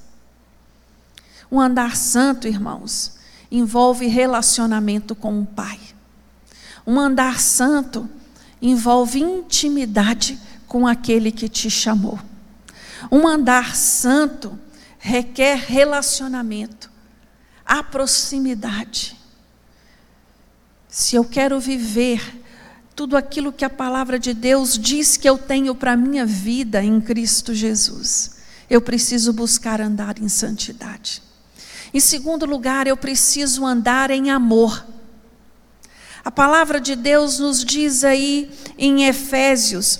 Um 1.51 1.59
andar 1.59 1.97
santo, 1.97 2.47
irmãos, 2.47 3.13
envolve 3.51 4.07
relacionamento 4.07 5.13
com 5.13 5.41
o 5.41 5.45
Pai. 5.45 5.79
Um 6.87 6.99
andar 6.99 7.41
santo 7.41 8.09
envolve 8.61 9.19
intimidade 9.19 10.39
com 10.67 10.87
aquele 10.87 11.31
que 11.31 11.49
te 11.49 11.69
chamou. 11.69 12.17
Um 13.11 13.27
andar 13.27 13.75
santo 13.75 14.57
requer 14.97 15.57
relacionamento, 15.57 16.89
a 17.65 17.83
proximidade. 17.83 19.17
Se 20.87 21.15
eu 21.15 21.25
quero 21.25 21.59
viver 21.59 22.41
tudo 22.95 23.17
aquilo 23.17 23.51
que 23.51 23.65
a 23.65 23.69
palavra 23.69 24.19
de 24.19 24.33
Deus 24.33 24.77
diz 24.77 25.17
que 25.17 25.27
eu 25.27 25.37
tenho 25.37 25.73
para 25.73 25.93
a 25.93 25.97
minha 25.97 26.25
vida 26.25 26.83
em 26.83 27.01
Cristo 27.01 27.53
Jesus, 27.53 28.37
eu 28.69 28.79
preciso 28.79 29.33
buscar 29.33 29.81
andar 29.81 30.21
em 30.21 30.29
santidade. 30.29 31.21
Em 31.93 31.99
segundo 31.99 32.45
lugar, 32.45 32.87
eu 32.87 32.95
preciso 32.95 33.65
andar 33.65 34.11
em 34.11 34.29
amor. 34.29 34.85
A 36.23 36.31
palavra 36.31 36.79
de 36.79 36.95
Deus 36.95 37.39
nos 37.39 37.65
diz 37.65 38.03
aí 38.03 38.51
em 38.77 39.05
Efésios 39.05 39.99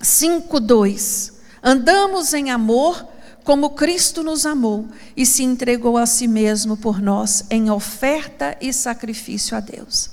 5:2, 0.00 1.32
andamos 1.62 2.34
em 2.34 2.50
amor 2.50 3.06
como 3.44 3.70
Cristo 3.70 4.22
nos 4.22 4.44
amou 4.44 4.86
e 5.16 5.24
se 5.24 5.42
entregou 5.42 5.96
a 5.96 6.04
si 6.04 6.28
mesmo 6.28 6.76
por 6.76 7.00
nós 7.00 7.44
em 7.48 7.70
oferta 7.70 8.56
e 8.60 8.72
sacrifício 8.72 9.56
a 9.56 9.60
Deus. 9.60 10.10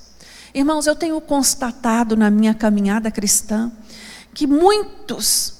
Irmãos, 0.54 0.88
eu 0.88 0.96
tenho 0.96 1.20
constatado 1.20 2.16
na 2.16 2.32
minha 2.32 2.54
caminhada 2.54 3.12
cristã 3.12 3.70
que 4.34 4.48
muitos, 4.48 5.56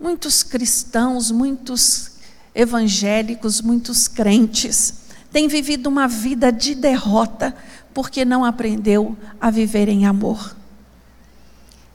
muitos 0.00 0.42
cristãos, 0.42 1.30
muitos 1.30 2.11
evangélicos, 2.54 3.60
muitos 3.60 4.08
crentes, 4.08 4.94
têm 5.30 5.48
vivido 5.48 5.86
uma 5.88 6.06
vida 6.06 6.52
de 6.52 6.74
derrota 6.74 7.54
porque 7.94 8.24
não 8.24 8.44
aprendeu 8.44 9.16
a 9.40 9.50
viver 9.50 9.88
em 9.88 10.06
amor. 10.06 10.56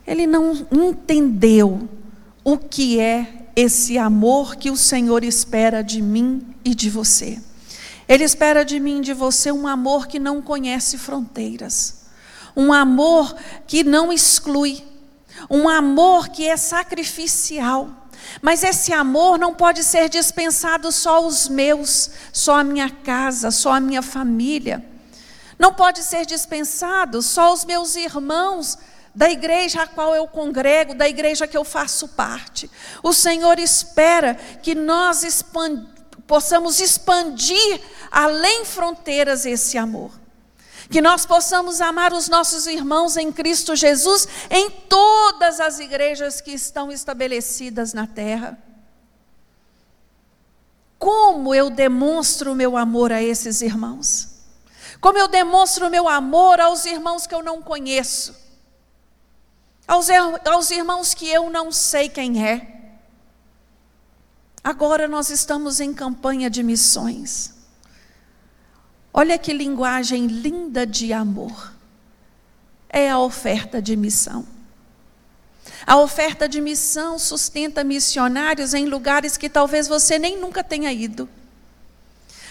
Ele 0.06 0.26
não 0.26 0.66
entendeu 0.70 1.88
o 2.42 2.56
que 2.56 2.98
é 2.98 3.48
esse 3.54 3.98
amor 3.98 4.56
que 4.56 4.70
o 4.70 4.76
Senhor 4.76 5.24
espera 5.24 5.82
de 5.82 6.00
mim 6.00 6.46
e 6.64 6.74
de 6.74 6.88
você. 6.88 7.38
Ele 8.08 8.24
espera 8.24 8.64
de 8.64 8.80
mim 8.80 8.98
e 8.98 9.02
de 9.02 9.12
você 9.12 9.52
um 9.52 9.66
amor 9.66 10.06
que 10.06 10.18
não 10.18 10.40
conhece 10.40 10.96
fronteiras 10.96 11.98
um 12.58 12.72
amor 12.72 13.36
que 13.68 13.84
não 13.84 14.12
exclui, 14.12 14.84
um 15.48 15.68
amor 15.68 16.28
que 16.28 16.44
é 16.44 16.56
sacrificial. 16.56 18.07
Mas 18.40 18.62
esse 18.62 18.92
amor 18.92 19.38
não 19.38 19.54
pode 19.54 19.82
ser 19.82 20.08
dispensado 20.08 20.90
só 20.92 21.16
aos 21.16 21.48
meus, 21.48 22.10
só 22.32 22.58
a 22.58 22.64
minha 22.64 22.90
casa, 22.90 23.50
só 23.50 23.72
a 23.72 23.80
minha 23.80 24.02
família. 24.02 24.84
Não 25.58 25.72
pode 25.72 26.02
ser 26.02 26.24
dispensado 26.24 27.20
só 27.20 27.48
aos 27.48 27.64
meus 27.64 27.96
irmãos 27.96 28.78
da 29.14 29.28
igreja 29.28 29.82
a 29.82 29.86
qual 29.86 30.14
eu 30.14 30.28
congrego, 30.28 30.94
da 30.94 31.08
igreja 31.08 31.46
que 31.46 31.56
eu 31.56 31.64
faço 31.64 32.08
parte. 32.08 32.70
O 33.02 33.12
Senhor 33.12 33.58
espera 33.58 34.34
que 34.62 34.74
nós 34.74 35.24
expand... 35.24 35.84
possamos 36.26 36.78
expandir 36.78 37.80
além 38.10 38.64
fronteiras 38.64 39.44
esse 39.44 39.76
amor 39.76 40.12
que 40.90 41.00
nós 41.02 41.26
possamos 41.26 41.80
amar 41.80 42.12
os 42.12 42.28
nossos 42.28 42.66
irmãos 42.66 43.16
em 43.16 43.30
Cristo 43.30 43.76
Jesus 43.76 44.26
em 44.50 44.70
todas 44.70 45.60
as 45.60 45.78
igrejas 45.78 46.40
que 46.40 46.52
estão 46.52 46.90
estabelecidas 46.90 47.92
na 47.92 48.06
terra. 48.06 48.58
Como 50.98 51.54
eu 51.54 51.70
demonstro 51.70 52.52
o 52.52 52.54
meu 52.54 52.76
amor 52.76 53.12
a 53.12 53.22
esses 53.22 53.60
irmãos? 53.60 54.38
Como 55.00 55.18
eu 55.18 55.28
demonstro 55.28 55.86
o 55.86 55.90
meu 55.90 56.08
amor 56.08 56.60
aos 56.60 56.84
irmãos 56.86 57.26
que 57.26 57.34
eu 57.34 57.42
não 57.42 57.62
conheço? 57.62 58.34
Aos, 59.86 60.08
aos 60.10 60.70
irmãos 60.70 61.14
que 61.14 61.28
eu 61.28 61.50
não 61.50 61.70
sei 61.70 62.08
quem 62.08 62.44
é? 62.44 62.96
Agora 64.64 65.06
nós 65.06 65.30
estamos 65.30 65.80
em 65.80 65.94
campanha 65.94 66.50
de 66.50 66.62
missões. 66.62 67.57
Olha 69.12 69.38
que 69.38 69.52
linguagem 69.52 70.26
linda 70.26 70.86
de 70.86 71.12
amor. 71.12 71.72
É 72.88 73.10
a 73.10 73.18
oferta 73.18 73.80
de 73.80 73.96
missão. 73.96 74.46
A 75.86 75.96
oferta 75.96 76.48
de 76.48 76.60
missão 76.60 77.18
sustenta 77.18 77.82
missionários 77.82 78.74
em 78.74 78.86
lugares 78.86 79.36
que 79.36 79.48
talvez 79.48 79.88
você 79.88 80.18
nem 80.18 80.38
nunca 80.38 80.62
tenha 80.62 80.92
ido. 80.92 81.28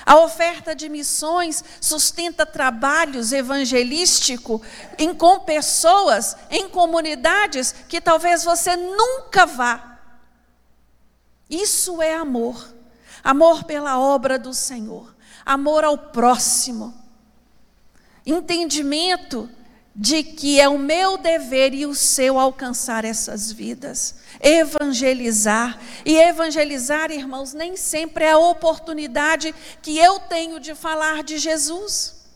A 0.06 0.18
oferta 0.20 0.74
de 0.74 0.88
missões 0.88 1.64
sustenta 1.82 2.46
trabalhos 2.46 3.34
evangelísticos 3.34 4.62
em, 4.98 5.14
com 5.14 5.42
pessoas, 5.42 6.36
em 6.50 6.70
comunidades 6.70 7.76
que 7.90 8.00
talvez 8.00 8.44
você 8.44 8.76
nunca 8.76 9.46
vá. 9.46 10.00
Isso 11.50 12.02
é 12.02 12.14
amor. 12.14 12.74
Amor 13.24 13.66
pela 13.66 14.00
obra 14.00 14.40
do 14.40 14.54
Senhor 14.54 15.17
amor 15.48 15.86
ao 15.86 15.98
próximo, 15.98 16.94
entendimento 18.26 19.50
de 19.96 20.22
que 20.22 20.60
é 20.60 20.68
o 20.68 20.78
meu 20.78 21.18
dever 21.18 21.74
e 21.74 21.86
o 21.86 21.96
seu 21.96 22.38
alcançar 22.38 23.06
essas 23.06 23.50
vidas, 23.50 24.16
evangelizar. 24.42 25.80
E 26.06 26.18
evangelizar, 26.18 27.12
irmãos, 27.12 27.54
nem 27.54 27.78
sempre 27.78 28.26
é 28.26 28.32
a 28.32 28.38
oportunidade 28.38 29.56
que 29.82 29.98
eu 29.98 30.20
tenho 30.20 30.60
de 30.60 30.76
falar 30.76 31.24
de 31.24 31.38
Jesus. 31.38 32.28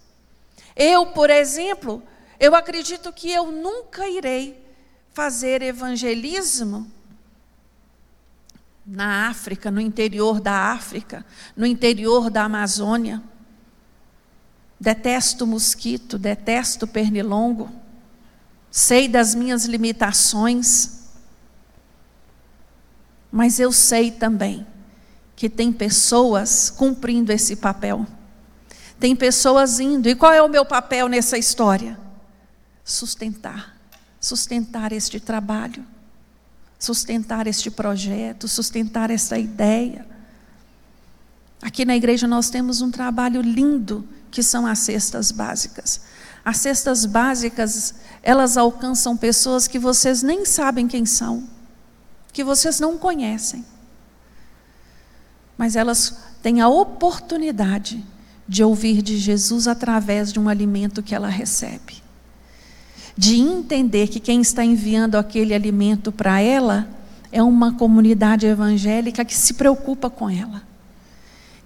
Eu, 0.74 1.08
por 1.08 1.30
exemplo, 1.30 2.02
eu 2.40 2.56
acredito 2.56 3.12
que 3.12 3.30
eu 3.30 3.52
nunca 3.52 4.08
irei 4.08 4.58
fazer 5.14 5.62
evangelismo 5.62 6.90
na 8.92 9.30
África, 9.30 9.72
no 9.72 9.80
interior 9.80 10.42
da 10.42 10.74
África, 10.74 11.26
no 11.56 11.66
interior 11.66 12.30
da 12.30 12.44
Amazônia. 12.44 13.24
Detesto 14.78 15.48
mosquito, 15.48 16.18
detesto 16.18 16.86
pernilongo, 16.86 17.72
sei 18.70 19.08
das 19.08 19.34
minhas 19.34 19.64
limitações, 19.66 21.08
mas 23.32 23.60
eu 23.60 23.72
sei 23.72 24.12
também 24.12 24.68
que 25.38 25.50
tem 25.50 25.72
pessoas 25.72 26.70
cumprindo 26.70 27.32
esse 27.32 27.56
papel. 27.56 28.06
Tem 29.00 29.16
pessoas 29.16 29.80
indo, 29.80 30.10
e 30.10 30.16
qual 30.16 30.34
é 30.34 30.42
o 30.42 30.50
meu 30.50 30.66
papel 30.66 31.08
nessa 31.08 31.38
história? 31.38 31.98
Sustentar, 32.84 33.78
sustentar 34.20 34.92
este 34.92 35.20
trabalho 35.20 35.86
sustentar 36.82 37.46
este 37.46 37.70
projeto, 37.70 38.48
sustentar 38.48 39.12
essa 39.12 39.38
ideia. 39.38 40.04
Aqui 41.62 41.86
na 41.86 41.96
igreja 41.96 42.28
nós 42.28 42.50
temos 42.50 42.82
um 42.82 42.90
trabalho 42.90 43.40
lindo 43.40 44.04
que 44.32 44.42
são 44.42 44.66
as 44.66 44.80
cestas 44.80 45.32
básicas. 45.32 46.02
As 46.44 46.58
cestas 46.58 47.06
básicas, 47.06 47.94
elas 48.24 48.58
alcançam 48.58 49.16
pessoas 49.16 49.68
que 49.68 49.78
vocês 49.78 50.24
nem 50.24 50.44
sabem 50.44 50.88
quem 50.88 51.06
são, 51.06 51.48
que 52.34 52.44
vocês 52.44 52.80
não 52.80 52.98
conhecem. 52.98 53.64
Mas 55.56 55.76
elas 55.76 56.16
têm 56.42 56.62
a 56.62 56.68
oportunidade 56.68 58.04
de 58.48 58.64
ouvir 58.64 59.04
de 59.04 59.18
Jesus 59.18 59.68
através 59.68 60.34
de 60.34 60.40
um 60.40 60.50
alimento 60.50 61.04
que 61.04 61.14
ela 61.14 61.28
recebe 61.28 62.02
de 63.18 63.40
entender 63.40 64.08
que 64.08 64.20
quem 64.20 64.42
está 64.42 64.64
enviando 64.64 65.16
aquele 65.16 65.54
alimento 65.54 66.12
para 66.12 66.42
ela 66.42 66.88
é 67.32 67.42
uma 67.42 67.74
comunidade 67.74 68.46
evangélica 68.46 69.24
que 69.24 69.36
se 69.36 69.54
preocupa 69.54 70.10
com 70.10 70.30
ela, 70.30 70.62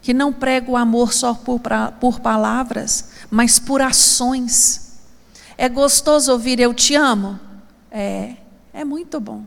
que 0.02 0.14
não 0.14 0.32
prega 0.32 0.70
o 0.70 0.78
amor 0.78 1.14
só 1.14 1.34
por, 1.34 1.62
por 2.00 2.20
palavras, 2.20 3.10
mas 3.30 3.58
por 3.58 3.82
ações. 3.82 5.00
É 5.58 5.68
gostoso 5.68 6.32
ouvir 6.32 6.60
eu 6.60 6.74
te 6.74 6.96
amo? 6.96 7.40
É, 7.90 8.36
é 8.74 8.84
muito 8.84 9.20
bom. 9.20 9.44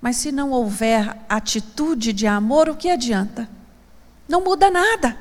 Mas 0.00 0.16
se 0.16 0.32
não 0.32 0.50
houver 0.50 1.16
atitude 1.28 2.12
de 2.12 2.26
amor, 2.26 2.68
o 2.68 2.76
que 2.76 2.88
adianta? 2.88 3.48
Não 4.26 4.42
muda 4.42 4.70
nada, 4.70 5.16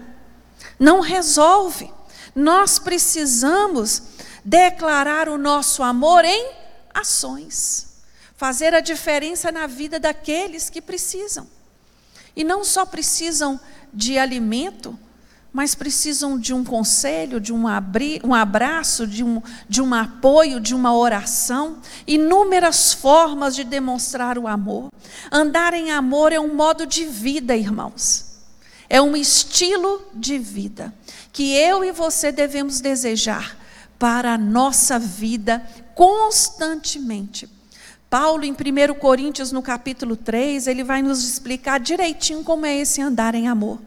não 0.79 1.01
resolve. 1.01 1.91
Nós 2.33 2.79
precisamos 2.79 4.03
declarar 4.43 5.29
o 5.29 5.37
nosso 5.37 5.83
amor 5.83 6.23
em 6.25 6.51
ações, 6.93 8.03
fazer 8.35 8.73
a 8.73 8.79
diferença 8.79 9.51
na 9.51 9.67
vida 9.67 9.99
daqueles 9.99 10.69
que 10.69 10.81
precisam. 10.81 11.47
E 12.35 12.43
não 12.43 12.63
só 12.63 12.85
precisam 12.85 13.59
de 13.93 14.17
alimento, 14.17 14.97
mas 15.51 15.73
precisam 15.73 16.37
de 16.37 16.53
um 16.53 16.63
conselho, 16.63 17.39
de 17.39 17.51
um, 17.51 17.67
abri, 17.67 18.21
um 18.23 18.35
abraço, 18.35 19.07
de 19.07 19.23
um, 19.23 19.41
de 19.67 19.81
um 19.81 19.93
apoio, 19.93 20.59
de 20.59 20.75
uma 20.75 20.95
oração, 20.95 21.79
inúmeras 22.05 22.93
formas 22.93 23.55
de 23.55 23.63
demonstrar 23.63 24.37
o 24.37 24.47
amor. 24.47 24.89
Andar 25.31 25.73
em 25.73 25.91
amor 25.91 26.31
é 26.31 26.39
um 26.39 26.53
modo 26.53 26.85
de 26.85 27.05
vida, 27.05 27.57
irmãos. 27.57 28.25
É 28.87 29.01
um 29.01 29.15
estilo 29.15 30.01
de 30.13 30.37
vida 30.37 30.93
que 31.31 31.55
eu 31.55 31.83
e 31.83 31.91
você 31.91 32.31
devemos 32.31 32.79
desejar 32.79 33.57
para 33.99 34.33
a 34.35 34.37
nossa 34.37 34.97
vida 34.97 35.61
constantemente. 35.93 37.49
Paulo, 38.09 38.43
em 38.45 38.53
1 38.53 38.95
Coríntios, 38.95 39.51
no 39.51 39.61
capítulo 39.61 40.15
3, 40.15 40.65
ele 40.65 40.83
vai 40.83 41.01
nos 41.01 41.23
explicar 41.23 41.79
direitinho 41.79 42.43
como 42.43 42.65
é 42.65 42.75
esse 42.75 43.01
andar 43.01 43.35
em 43.35 43.47
amor. 43.47 43.77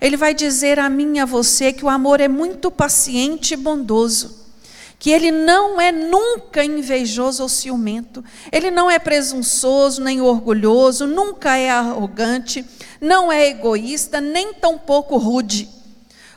Ele 0.00 0.16
vai 0.16 0.34
dizer 0.34 0.78
a 0.78 0.88
mim 0.88 1.16
e 1.16 1.20
a 1.20 1.26
você 1.26 1.72
que 1.72 1.84
o 1.84 1.88
amor 1.88 2.20
é 2.20 2.26
muito 2.26 2.70
paciente 2.70 3.52
e 3.52 3.56
bondoso, 3.56 4.48
que 4.98 5.10
ele 5.10 5.30
não 5.30 5.78
é 5.78 5.92
nunca 5.92 6.64
invejoso 6.64 7.42
ou 7.42 7.48
ciumento, 7.48 8.24
ele 8.50 8.70
não 8.70 8.90
é 8.90 8.98
presunçoso 8.98 10.02
nem 10.02 10.20
orgulhoso, 10.20 11.06
nunca 11.06 11.56
é 11.56 11.70
arrogante, 11.70 12.64
não 13.00 13.30
é 13.30 13.48
egoísta, 13.48 14.20
nem 14.20 14.54
tampouco 14.54 15.18
rude. 15.18 15.68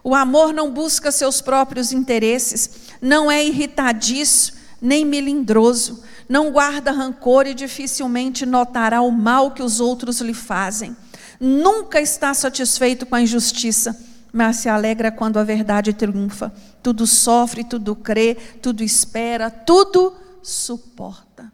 O 0.04 0.14
amor 0.14 0.54
não 0.54 0.72
busca 0.72 1.12
seus 1.12 1.42
próprios 1.42 1.92
interesses, 1.92 2.70
não 3.02 3.32
é 3.32 3.44
irritadiço, 3.44 4.54
nem 4.82 5.06
melindroso 5.06 6.04
não 6.28 6.52
guarda 6.52 6.92
rancor 6.92 7.48
e 7.48 7.54
dificilmente 7.54 8.46
notará 8.46 9.02
o 9.02 9.12
mal 9.12 9.52
que 9.52 9.62
os 9.62 9.80
outros 9.80 10.22
lhe 10.22 10.34
fazem. 10.34 10.96
Nunca 11.40 12.00
está 12.00 12.34
satisfeito 12.34 13.06
com 13.06 13.16
a 13.16 13.22
injustiça, 13.22 14.00
mas 14.32 14.58
se 14.58 14.70
alegra 14.70 15.12
quando 15.12 15.38
a 15.38 15.44
verdade 15.44 15.94
triunfa. 15.94 16.54
Tudo 16.82 17.06
sofre, 17.06 17.64
tudo 17.64 17.96
crê, 17.96 18.36
tudo 18.62 18.84
espera, 18.84 19.50
tudo 19.50 20.14
suporta. 20.42 21.52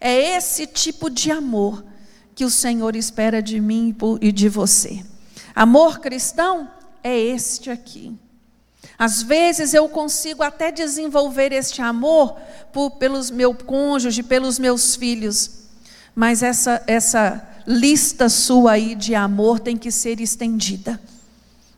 É 0.00 0.36
esse 0.36 0.66
tipo 0.66 1.10
de 1.10 1.30
amor 1.30 1.84
que 2.34 2.44
o 2.44 2.50
Senhor 2.50 2.94
espera 2.94 3.42
de 3.42 3.60
mim 3.60 3.96
e 4.20 4.30
de 4.30 4.48
você. 4.48 5.04
Amor 5.54 5.98
cristão 5.98 6.70
é 7.02 7.18
este 7.18 7.70
aqui. 7.70 8.16
Às 8.98 9.22
vezes 9.22 9.74
eu 9.74 9.88
consigo 9.88 10.42
até 10.42 10.72
desenvolver 10.72 11.52
este 11.52 11.80
amor 11.80 12.36
por, 12.72 12.92
pelos 12.92 13.30
meu 13.30 13.54
cônjuge, 13.54 14.22
pelos 14.22 14.58
meus 14.58 14.96
filhos, 14.96 15.50
mas 16.14 16.42
essa, 16.42 16.82
essa 16.86 17.48
lista 17.66 18.28
sua 18.28 18.72
aí 18.72 18.94
de 18.94 19.14
amor 19.14 19.60
tem 19.60 19.76
que 19.76 19.90
ser 19.90 20.20
estendida. 20.20 21.00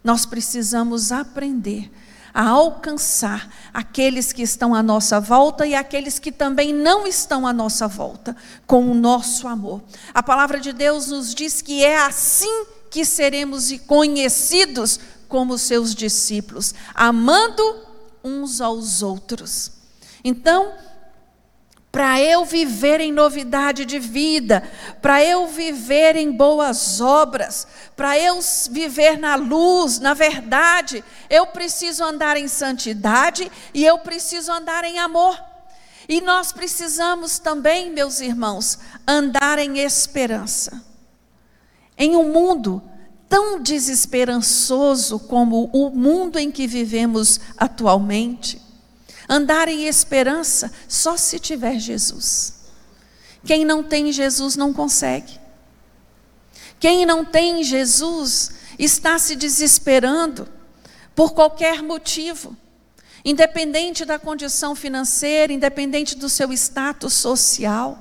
Nós 0.03 0.25
precisamos 0.25 1.13
aprender 1.13 1.91
a 2.33 2.49
alcançar 2.49 3.49
aqueles 3.73 4.33
que 4.33 4.43
estão 4.43 4.75
à 4.75 4.83
nossa 4.83 5.21
volta 5.21 5.67
e 5.67 5.75
aqueles 5.75 6.19
que 6.19 6.33
também 6.33 6.73
não 6.73 7.07
estão 7.07 7.47
à 7.47 7.53
nossa 7.53 7.89
volta, 7.89 8.37
com 8.67 8.91
o 8.91 8.95
nosso 8.95 9.49
amor. 9.49 9.83
A 10.15 10.23
palavra 10.23 10.61
de 10.61 10.73
Deus 10.73 11.09
nos 11.09 11.35
diz 11.35 11.61
que 11.63 11.85
é 11.85 11.99
assim 11.99 12.67
que 12.91 13.05
seremos 13.05 13.71
conhecidos 13.87 14.99
como 15.29 15.57
seus 15.57 15.95
discípulos, 15.95 16.75
amando 16.95 17.63
uns 18.23 18.61
aos 18.61 19.03
outros. 19.03 19.71
Então, 20.25 20.73
para 21.93 22.21
eu 22.21 22.45
viver 22.45 23.01
em 23.01 23.11
novidade 23.11 23.85
de 23.85 23.99
vida, 23.99 24.63
para 25.03 25.25
eu 25.25 25.49
viver 25.49 26.15
em 26.15 26.31
boas 26.31 27.01
obras, 27.01 27.67
para 27.97 28.17
eu 28.17 28.39
viver 28.71 29.19
na 29.19 29.35
luz, 29.35 29.99
na 29.99 30.15
verdade, 30.15 31.03
eu 31.29 31.47
preciso 31.49 32.05
andar 32.05 32.37
em 32.37 32.47
santidade 32.47 33.51
e 33.75 33.85
eu 33.85 33.99
preciso 33.99 34.53
andar 34.53 34.85
em 34.85 34.99
amor. 35.01 35.37
E 36.09 36.21
nós 36.21 36.53
precisamos 36.53 37.39
também, 37.39 37.91
meus 37.91 38.21
irmãos, 38.21 38.79
andar 39.07 39.59
em 39.59 39.79
esperança. 39.79 40.83
Em 41.99 42.17
um 42.17 42.33
mundo 42.33 42.83
tão 43.29 43.61
desesperançoso 43.61 45.19
como 45.21 45.71
o 45.73 45.91
mundo 45.91 46.39
em 46.39 46.51
que 46.51 46.67
vivemos 46.67 47.41
atualmente. 47.57 48.61
Andar 49.33 49.69
em 49.69 49.87
esperança 49.87 50.73
só 50.89 51.17
se 51.17 51.39
tiver 51.39 51.79
Jesus. 51.79 52.55
Quem 53.45 53.65
não 53.65 53.81
tem 53.81 54.11
Jesus 54.11 54.57
não 54.57 54.73
consegue. 54.73 55.39
Quem 56.81 57.07
não 57.07 57.25
tem 57.25 57.63
Jesus 57.63 58.51
está 58.77 59.21
se 59.21 59.37
desesperando 59.37 60.49
por 61.15 61.33
qualquer 61.33 61.81
motivo, 61.81 62.57
independente 63.25 64.05
da 64.05 64.19
condição 64.19 64.75
financeira, 64.75 65.53
independente 65.53 66.17
do 66.17 66.29
seu 66.29 66.53
status 66.53 67.13
social. 67.13 67.99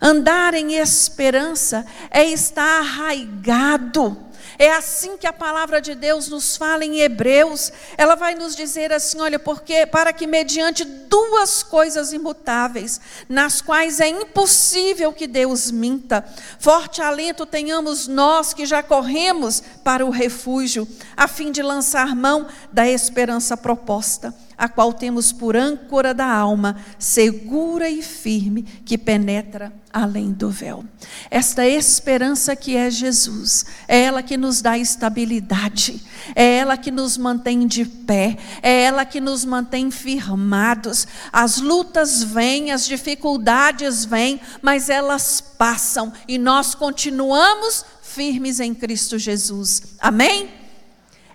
Andar 0.00 0.54
em 0.54 0.76
esperança 0.76 1.84
é 2.10 2.24
estar 2.24 2.80
arraigado. 2.80 4.16
É 4.60 4.70
assim 4.72 5.16
que 5.16 5.26
a 5.26 5.32
palavra 5.32 5.80
de 5.80 5.94
Deus 5.94 6.28
nos 6.28 6.54
fala 6.54 6.84
em 6.84 7.00
Hebreus. 7.00 7.72
Ela 7.96 8.14
vai 8.14 8.34
nos 8.34 8.54
dizer 8.54 8.92
assim: 8.92 9.18
olha, 9.18 9.38
porque 9.38 9.86
para 9.86 10.12
que 10.12 10.26
mediante 10.26 10.84
duas 10.84 11.62
coisas 11.62 12.12
imutáveis, 12.12 13.00
nas 13.26 13.62
quais 13.62 14.00
é 14.00 14.08
impossível 14.08 15.14
que 15.14 15.26
Deus 15.26 15.70
minta, 15.70 16.22
forte 16.58 17.00
alento 17.00 17.46
tenhamos 17.46 18.06
nós 18.06 18.52
que 18.52 18.66
já 18.66 18.82
corremos 18.82 19.62
para 19.82 20.04
o 20.04 20.10
refúgio, 20.10 20.86
a 21.16 21.26
fim 21.26 21.50
de 21.50 21.62
lançar 21.62 22.14
mão 22.14 22.46
da 22.70 22.86
esperança 22.86 23.56
proposta 23.56 24.34
a 24.60 24.68
qual 24.68 24.92
temos 24.92 25.32
por 25.32 25.56
âncora 25.56 26.12
da 26.12 26.26
alma, 26.26 26.76
segura 26.98 27.88
e 27.88 28.02
firme, 28.02 28.62
que 28.84 28.98
penetra 28.98 29.72
além 29.90 30.32
do 30.32 30.50
véu. 30.50 30.84
Esta 31.30 31.66
esperança 31.66 32.54
que 32.54 32.76
é 32.76 32.90
Jesus, 32.90 33.64
é 33.88 34.02
ela 34.02 34.22
que 34.22 34.36
nos 34.36 34.60
dá 34.60 34.76
estabilidade, 34.76 36.02
é 36.34 36.58
ela 36.58 36.76
que 36.76 36.90
nos 36.90 37.16
mantém 37.16 37.66
de 37.66 37.86
pé, 37.86 38.36
é 38.62 38.82
ela 38.82 39.06
que 39.06 39.18
nos 39.18 39.46
mantém 39.46 39.90
firmados. 39.90 41.08
As 41.32 41.56
lutas 41.56 42.22
vêm, 42.22 42.70
as 42.70 42.84
dificuldades 42.84 44.04
vêm, 44.04 44.38
mas 44.60 44.90
elas 44.90 45.40
passam 45.40 46.12
e 46.28 46.36
nós 46.36 46.74
continuamos 46.74 47.82
firmes 48.02 48.60
em 48.60 48.74
Cristo 48.74 49.18
Jesus. 49.18 49.94
Amém? 49.98 50.50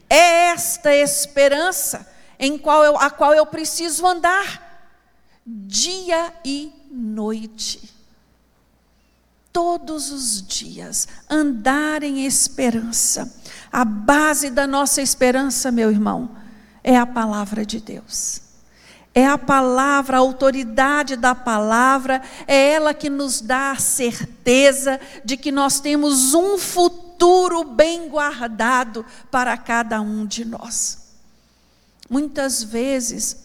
É 0.07 0.51
esta 0.51 0.93
esperança 0.93 2.13
em 2.39 2.58
qual 2.58 2.84
eu, 2.84 2.98
a 2.98 3.10
qual 3.10 3.34
eu 3.34 3.45
preciso 3.45 4.06
andar 4.06 4.65
dia 5.45 6.34
e 6.43 6.74
noite. 6.89 7.93
Todos 9.54 10.12
os 10.12 10.45
dias, 10.45 11.08
andar 11.30 12.04
em 12.04 12.26
esperança. 12.26 13.41
A 13.71 13.86
base 13.86 14.50
da 14.50 14.67
nossa 14.67 15.02
esperança, 15.02 15.71
meu 15.71 15.91
irmão, 15.91 16.36
é 16.84 16.98
a 16.98 17.06
palavra 17.06 17.65
de 17.65 17.80
Deus. 17.80 18.41
É 19.13 19.26
a 19.26 19.38
palavra, 19.38 20.17
a 20.17 20.19
autoridade 20.19 21.15
da 21.15 21.34
palavra, 21.34 22.21
é 22.45 22.74
ela 22.74 22.93
que 22.93 23.10
nos 23.10 23.39
dá 23.39 23.71
a 23.71 23.80
certeza 23.80 25.00
de 25.24 25.38
que 25.38 25.54
nós 25.54 25.80
temos 25.80 26.34
um 26.34 26.58
futuro 26.58 27.63
bem 27.63 28.10
guardado 28.10 29.06
para 29.32 29.56
cada 29.56 30.02
um 30.02 30.26
de 30.26 30.43
nós. 30.43 31.04
Muitas 32.09 32.63
vezes, 32.63 33.37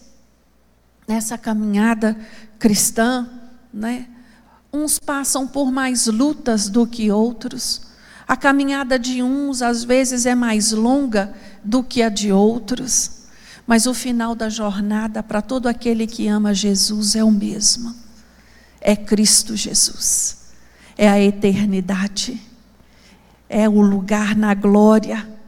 nessa 1.08 1.38
caminhada 1.38 2.16
cristã, 2.58 3.28
né, 3.72 4.06
uns 4.72 4.98
passam 4.98 5.46
por 5.46 5.72
mais 5.72 6.06
lutas 6.06 6.68
do 6.68 6.86
que 6.86 7.10
outros. 7.10 7.82
A 8.28 8.36
caminhada 8.36 8.98
de 8.98 9.22
uns, 9.22 9.62
às 9.62 9.82
vezes, 9.82 10.26
é 10.26 10.34
mais 10.34 10.72
longa 10.72 11.34
do 11.64 11.82
que 11.82 12.02
a 12.02 12.08
de 12.08 12.30
outros. 12.30 13.20
Mas 13.66 13.86
o 13.86 13.94
final 13.94 14.34
da 14.34 14.48
jornada, 14.48 15.22
para 15.22 15.40
todo 15.40 15.66
aquele 15.66 16.06
que 16.06 16.28
ama 16.28 16.52
Jesus, 16.52 17.16
é 17.16 17.24
o 17.24 17.30
mesmo: 17.30 17.94
é 18.80 18.94
Cristo 18.94 19.56
Jesus, 19.56 20.52
é 20.98 21.08
a 21.08 21.20
eternidade, 21.20 22.40
é 23.48 23.68
o 23.68 23.80
lugar 23.80 24.36
na 24.36 24.54
glória 24.54 25.39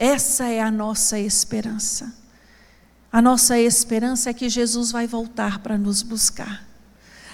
essa 0.00 0.48
é 0.48 0.62
a 0.62 0.70
nossa 0.70 1.18
esperança. 1.18 2.10
A 3.12 3.20
nossa 3.20 3.58
esperança 3.58 4.30
é 4.30 4.32
que 4.32 4.48
Jesus 4.48 4.90
vai 4.90 5.06
voltar 5.06 5.58
para 5.58 5.76
nos 5.76 6.00
buscar. 6.00 6.66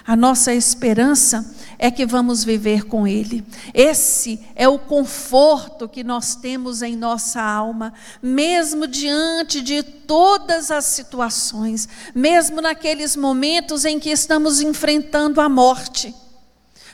A 0.04 0.16
nossa 0.16 0.52
esperança 0.52 1.54
é 1.78 1.92
que 1.92 2.04
vamos 2.04 2.42
viver 2.42 2.82
com 2.84 3.06
Ele. 3.06 3.46
Esse 3.72 4.44
é 4.56 4.66
o 4.68 4.80
conforto 4.80 5.88
que 5.88 6.02
nós 6.02 6.34
temos 6.34 6.82
em 6.82 6.96
nossa 6.96 7.40
alma, 7.40 7.94
mesmo 8.20 8.88
diante 8.88 9.60
de 9.60 9.84
todas 9.84 10.72
as 10.72 10.86
situações, 10.86 11.88
mesmo 12.12 12.60
naqueles 12.60 13.14
momentos 13.14 13.84
em 13.84 14.00
que 14.00 14.10
estamos 14.10 14.60
enfrentando 14.60 15.40
a 15.40 15.48
morte. 15.48 16.12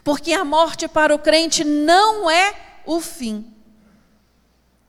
Porque 0.04 0.34
a 0.34 0.44
morte 0.44 0.86
para 0.86 1.14
o 1.14 1.18
crente 1.18 1.64
não 1.64 2.30
é 2.30 2.54
o 2.84 3.00
fim, 3.00 3.46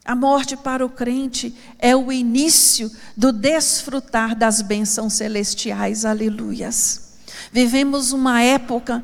a 0.05 0.15
morte 0.15 0.57
para 0.57 0.85
o 0.85 0.89
crente 0.89 1.55
é 1.79 1.95
o 1.95 2.11
início 2.11 2.91
do 3.15 3.31
desfrutar 3.31 4.35
das 4.35 4.61
bênçãos 4.61 5.13
celestiais, 5.13 6.03
aleluias. 6.03 7.13
Vivemos 7.51 8.11
uma 8.11 8.41
época 8.41 9.03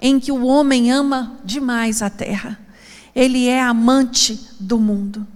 em 0.00 0.18
que 0.18 0.32
o 0.32 0.46
homem 0.46 0.90
ama 0.90 1.38
demais 1.44 2.00
a 2.00 2.08
terra, 2.08 2.58
ele 3.14 3.46
é 3.46 3.60
amante 3.60 4.48
do 4.58 4.78
mundo, 4.78 5.26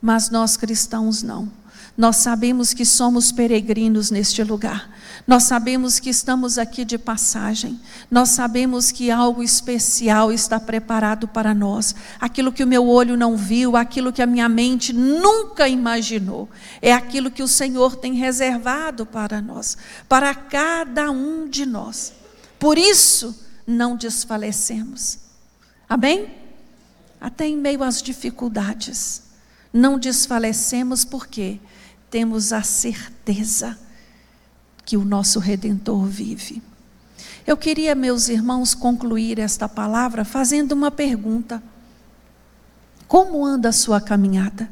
mas 0.00 0.30
nós 0.30 0.56
cristãos 0.56 1.22
não. 1.22 1.50
Nós 1.96 2.16
sabemos 2.16 2.74
que 2.74 2.84
somos 2.84 3.30
peregrinos 3.30 4.10
neste 4.10 4.42
lugar. 4.42 4.90
Nós 5.26 5.44
sabemos 5.44 6.00
que 6.00 6.10
estamos 6.10 6.58
aqui 6.58 6.84
de 6.84 6.98
passagem. 6.98 7.80
Nós 8.10 8.30
sabemos 8.30 8.90
que 8.90 9.12
algo 9.12 9.42
especial 9.42 10.32
está 10.32 10.58
preparado 10.58 11.28
para 11.28 11.54
nós. 11.54 11.94
Aquilo 12.20 12.52
que 12.52 12.64
o 12.64 12.66
meu 12.66 12.86
olho 12.88 13.16
não 13.16 13.36
viu, 13.36 13.76
aquilo 13.76 14.12
que 14.12 14.20
a 14.20 14.26
minha 14.26 14.48
mente 14.48 14.92
nunca 14.92 15.68
imaginou, 15.68 16.48
é 16.82 16.92
aquilo 16.92 17.30
que 17.30 17.42
o 17.42 17.48
Senhor 17.48 17.96
tem 17.96 18.14
reservado 18.14 19.06
para 19.06 19.40
nós, 19.40 19.78
para 20.08 20.34
cada 20.34 21.10
um 21.10 21.48
de 21.48 21.64
nós. 21.64 22.12
Por 22.58 22.76
isso, 22.76 23.34
não 23.66 23.96
desfalecemos. 23.96 25.18
Amém? 25.88 26.28
Até 27.20 27.46
em 27.46 27.56
meio 27.56 27.82
às 27.82 28.02
dificuldades, 28.02 29.22
não 29.72 29.98
desfalecemos 29.98 31.04
porque 31.04 31.60
temos 32.14 32.52
a 32.52 32.62
certeza 32.62 33.76
que 34.84 34.96
o 34.96 35.04
nosso 35.04 35.40
redentor 35.40 36.06
vive. 36.06 36.62
Eu 37.44 37.56
queria, 37.56 37.92
meus 37.92 38.28
irmãos, 38.28 38.72
concluir 38.72 39.40
esta 39.40 39.68
palavra 39.68 40.24
fazendo 40.24 40.70
uma 40.70 40.92
pergunta: 40.92 41.60
Como 43.08 43.44
anda 43.44 43.70
a 43.70 43.72
sua 43.72 44.00
caminhada? 44.00 44.70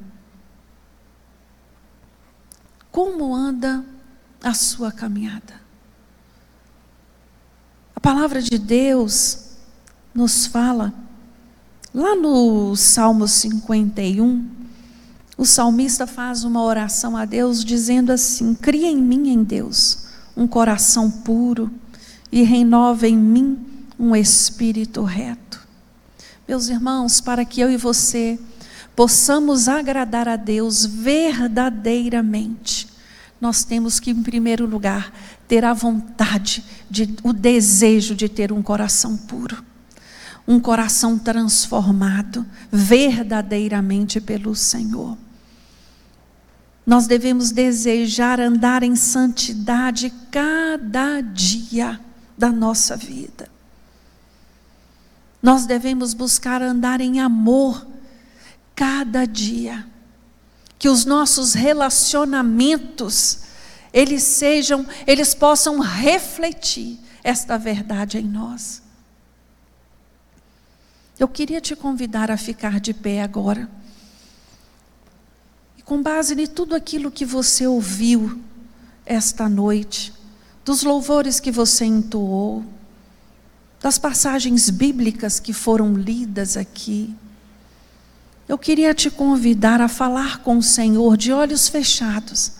Como 2.92 3.34
anda 3.34 3.84
a 4.40 4.54
sua 4.54 4.92
caminhada? 4.92 5.60
A 7.96 7.98
palavra 7.98 8.40
de 8.40 8.56
Deus 8.56 9.56
nos 10.14 10.46
fala, 10.46 10.94
lá 11.92 12.14
no 12.14 12.76
Salmo 12.76 13.26
51, 13.26 14.61
o 15.36 15.44
salmista 15.44 16.06
faz 16.06 16.44
uma 16.44 16.62
oração 16.62 17.16
a 17.16 17.24
Deus 17.24 17.64
dizendo 17.64 18.12
assim: 18.12 18.54
Cria 18.54 18.88
em 18.88 18.98
mim, 18.98 19.30
em 19.30 19.42
Deus, 19.42 20.06
um 20.36 20.46
coração 20.46 21.10
puro 21.10 21.68
e 22.30 22.42
renova 22.42 23.08
em 23.08 23.16
mim 23.16 23.58
um 23.98 24.14
espírito 24.14 25.02
reto. 25.02 25.60
Meus 26.46 26.68
irmãos, 26.68 27.20
para 27.20 27.44
que 27.44 27.60
eu 27.60 27.68
e 27.70 27.76
você 27.76 28.38
possamos 28.94 29.66
agradar 29.68 30.28
a 30.28 30.36
Deus 30.36 30.84
verdadeiramente, 30.84 32.86
nós 33.40 33.64
temos 33.64 33.98
que, 33.98 34.10
em 34.10 34.22
primeiro 34.22 34.66
lugar, 34.66 35.10
ter 35.48 35.64
a 35.64 35.72
vontade, 35.72 36.62
de, 36.90 37.14
o 37.22 37.32
desejo 37.32 38.14
de 38.14 38.28
ter 38.28 38.52
um 38.52 38.62
coração 38.62 39.16
puro, 39.16 39.64
um 40.46 40.58
coração 40.58 41.18
transformado 41.18 42.46
verdadeiramente 42.70 44.20
pelo 44.20 44.54
Senhor. 44.54 45.16
Nós 46.84 47.06
devemos 47.06 47.52
desejar 47.52 48.40
andar 48.40 48.82
em 48.82 48.96
santidade 48.96 50.12
cada 50.30 51.20
dia 51.20 52.00
da 52.36 52.50
nossa 52.50 52.96
vida. 52.96 53.48
Nós 55.40 55.64
devemos 55.64 56.12
buscar 56.12 56.60
andar 56.60 57.00
em 57.00 57.20
amor 57.20 57.86
cada 58.74 59.24
dia. 59.24 59.86
Que 60.78 60.88
os 60.88 61.04
nossos 61.04 61.54
relacionamentos 61.54 63.42
eles 63.92 64.22
sejam, 64.22 64.86
eles 65.06 65.34
possam 65.34 65.78
refletir 65.78 66.98
esta 67.22 67.58
verdade 67.58 68.18
em 68.18 68.24
nós. 68.24 68.81
Eu 71.18 71.28
queria 71.28 71.60
te 71.60 71.76
convidar 71.76 72.30
a 72.30 72.36
ficar 72.36 72.80
de 72.80 72.92
pé 72.92 73.22
agora 73.22 73.68
com 75.92 76.02
base 76.02 76.40
em 76.40 76.46
tudo 76.46 76.74
aquilo 76.74 77.10
que 77.10 77.24
você 77.24 77.66
ouviu 77.66 78.40
esta 79.04 79.46
noite, 79.46 80.10
dos 80.64 80.82
louvores 80.82 81.38
que 81.38 81.50
você 81.50 81.84
entoou, 81.84 82.64
das 83.78 83.98
passagens 83.98 84.70
bíblicas 84.70 85.38
que 85.38 85.52
foram 85.52 85.92
lidas 85.92 86.56
aqui, 86.56 87.14
eu 88.48 88.56
queria 88.56 88.94
te 88.94 89.10
convidar 89.10 89.82
a 89.82 89.88
falar 89.88 90.38
com 90.38 90.58
o 90.58 90.62
Senhor 90.62 91.16
de 91.16 91.32
olhos 91.32 91.68
fechados. 91.68 92.52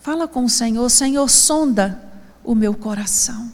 Fala 0.00 0.28
com 0.28 0.44
o 0.44 0.48
Senhor, 0.48 0.88
Senhor, 0.88 1.28
sonda 1.28 2.00
o 2.44 2.54
meu 2.54 2.74
coração. 2.74 3.52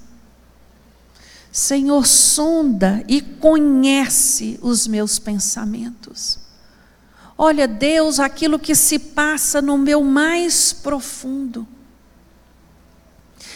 Senhor, 1.55 2.05
sonda 2.05 3.05
e 3.07 3.23
conhece 3.23 4.59
os 4.61 4.89
meus 4.89 5.21
pensamentos. 5.21 6.37
Olha, 7.39 7.69
Deus, 7.69 8.19
aquilo 8.19 8.59
que 8.59 8.75
se 8.75 8.99
passa 8.99 9.63
no 9.63 9.79
meu 9.79 10.03
mais 10.03 10.73
profundo. 10.73 11.65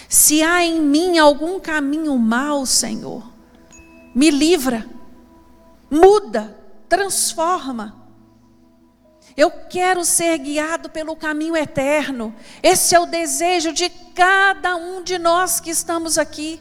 Se 0.09 0.45
há 0.45 0.65
em 0.65 0.81
mim 0.81 1.19
algum 1.19 1.59
caminho 1.59 2.17
mau, 2.17 2.65
Senhor, 2.65 3.29
me 4.15 4.31
livra, 4.31 4.87
muda, 5.91 6.57
transforma. 6.89 7.97
Eu 9.37 9.51
quero 9.51 10.05
ser 10.05 10.39
guiado 10.39 10.89
pelo 10.89 11.17
caminho 11.17 11.57
eterno. 11.57 12.33
Esse 12.63 12.95
é 12.95 13.01
o 13.01 13.07
desejo 13.07 13.73
de 13.73 13.89
cada 14.15 14.77
um 14.77 15.03
de 15.03 15.19
nós 15.19 15.59
que 15.59 15.71
estamos 15.71 16.17
aqui. 16.17 16.61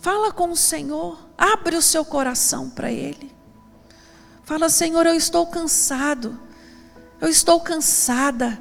Fala 0.00 0.32
com 0.32 0.50
o 0.50 0.56
Senhor, 0.56 1.18
abre 1.36 1.76
o 1.76 1.82
seu 1.82 2.04
coração 2.04 2.70
para 2.70 2.90
Ele. 2.90 3.34
Fala, 4.44 4.68
Senhor, 4.68 5.04
eu 5.06 5.14
estou 5.14 5.46
cansado, 5.46 6.38
eu 7.20 7.28
estou 7.28 7.60
cansada. 7.60 8.58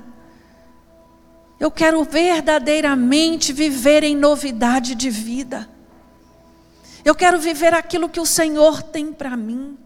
Eu 1.59 1.71
quero 1.71 2.03
verdadeiramente 2.03 3.53
viver 3.53 4.03
em 4.03 4.15
novidade 4.15 4.95
de 4.95 5.09
vida. 5.09 5.69
Eu 7.05 7.15
quero 7.15 7.39
viver 7.39 7.73
aquilo 7.73 8.09
que 8.09 8.19
o 8.19 8.25
Senhor 8.25 8.83
tem 8.83 9.13
para 9.13 9.35
mim. 9.37 9.77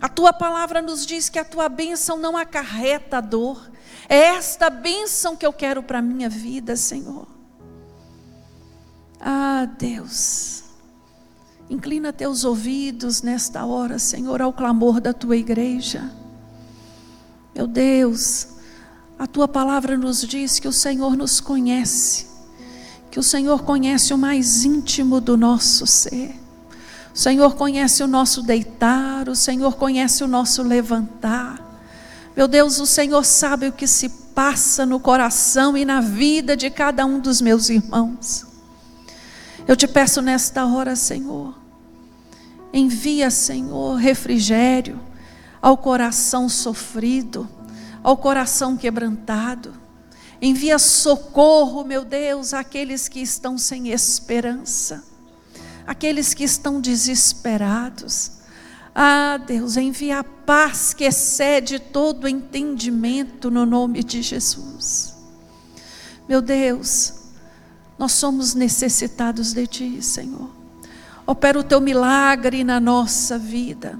A 0.00 0.08
tua 0.08 0.32
palavra 0.32 0.80
nos 0.80 1.04
diz 1.04 1.28
que 1.28 1.38
a 1.38 1.44
tua 1.44 1.68
bênção 1.68 2.16
não 2.16 2.36
acarreta 2.36 3.20
dor. 3.20 3.70
É 4.08 4.16
esta 4.16 4.70
bênção 4.70 5.36
que 5.36 5.44
eu 5.44 5.52
quero 5.52 5.82
para 5.82 5.98
a 5.98 6.02
minha 6.02 6.28
vida, 6.28 6.76
Senhor. 6.76 7.26
Ah, 9.22 9.68
Deus. 9.78 10.64
Inclina 11.70 12.12
teus 12.12 12.44
ouvidos 12.44 13.22
nesta 13.22 13.64
hora, 13.64 13.98
Senhor, 13.98 14.42
ao 14.42 14.52
clamor 14.52 15.00
da 15.00 15.12
tua 15.12 15.36
igreja. 15.36 16.10
Meu 17.54 17.66
Deus, 17.66 18.48
a 19.18 19.26
tua 19.26 19.46
palavra 19.46 19.96
nos 19.96 20.22
diz 20.22 20.58
que 20.58 20.66
o 20.66 20.72
Senhor 20.72 21.16
nos 21.16 21.40
conhece, 21.40 22.26
que 23.10 23.20
o 23.20 23.22
Senhor 23.22 23.62
conhece 23.62 24.12
o 24.12 24.18
mais 24.18 24.64
íntimo 24.64 25.20
do 25.20 25.36
nosso 25.36 25.86
ser. 25.86 26.34
O 27.14 27.18
Senhor 27.18 27.54
conhece 27.54 28.02
o 28.02 28.08
nosso 28.08 28.42
deitar, 28.42 29.28
o 29.28 29.36
Senhor 29.36 29.76
conhece 29.76 30.24
o 30.24 30.28
nosso 30.28 30.62
levantar. 30.62 31.80
Meu 32.36 32.48
Deus, 32.48 32.80
o 32.80 32.86
Senhor 32.86 33.24
sabe 33.24 33.68
o 33.68 33.72
que 33.72 33.86
se 33.86 34.08
passa 34.34 34.84
no 34.84 34.98
coração 34.98 35.76
e 35.76 35.84
na 35.84 36.00
vida 36.00 36.56
de 36.56 36.70
cada 36.70 37.06
um 37.06 37.20
dos 37.20 37.40
meus 37.40 37.68
irmãos. 37.68 38.51
Eu 39.66 39.76
te 39.76 39.86
peço 39.86 40.20
nesta 40.20 40.66
hora, 40.66 40.96
Senhor, 40.96 41.62
Envia, 42.72 43.30
Senhor, 43.30 43.96
refrigério 43.96 44.98
ao 45.60 45.76
coração 45.76 46.48
sofrido, 46.48 47.46
ao 48.02 48.16
coração 48.16 48.76
quebrantado. 48.76 49.74
Envia 50.40 50.78
socorro, 50.78 51.84
meu 51.84 52.04
Deus, 52.04 52.54
àqueles 52.54 53.08
que 53.08 53.20
estão 53.20 53.58
sem 53.58 53.90
esperança, 53.90 55.04
aqueles 55.86 56.32
que 56.32 56.42
estão 56.42 56.80
desesperados. 56.80 58.32
Ah, 58.94 59.38
Deus, 59.46 59.76
envia 59.76 60.20
a 60.20 60.24
paz 60.24 60.94
que 60.94 61.04
excede 61.04 61.78
todo 61.78 62.26
entendimento 62.26 63.50
no 63.50 63.66
nome 63.66 64.02
de 64.02 64.22
Jesus. 64.22 65.14
Meu 66.28 66.40
Deus, 66.40 67.21
nós 68.02 68.10
somos 68.14 68.52
necessitados 68.52 69.52
de 69.52 69.64
Ti, 69.64 70.02
Senhor. 70.02 70.50
Opera 71.24 71.56
o 71.56 71.62
teu 71.62 71.80
milagre 71.80 72.64
na 72.64 72.80
nossa 72.80 73.38
vida. 73.38 73.96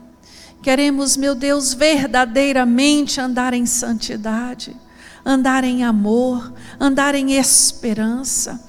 Queremos, 0.60 1.16
meu 1.16 1.36
Deus, 1.36 1.72
verdadeiramente 1.72 3.20
andar 3.20 3.54
em 3.54 3.64
santidade, 3.64 4.76
andar 5.24 5.62
em 5.62 5.84
amor, 5.84 6.52
andar 6.80 7.14
em 7.14 7.34
esperança. 7.34 8.60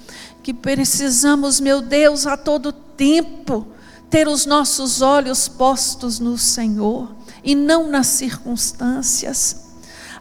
Que 0.44 0.54
precisamos, 0.54 1.60
meu 1.60 1.82
Deus, 1.82 2.28
a 2.28 2.38
todo 2.38 2.72
tempo 2.72 3.66
ter 4.12 4.28
os 4.28 4.46
nossos 4.46 5.02
olhos 5.02 5.48
postos 5.48 6.20
no 6.20 6.38
Senhor 6.38 7.12
e 7.44 7.56
não 7.56 7.90
nas 7.90 8.06
circunstâncias. 8.06 9.63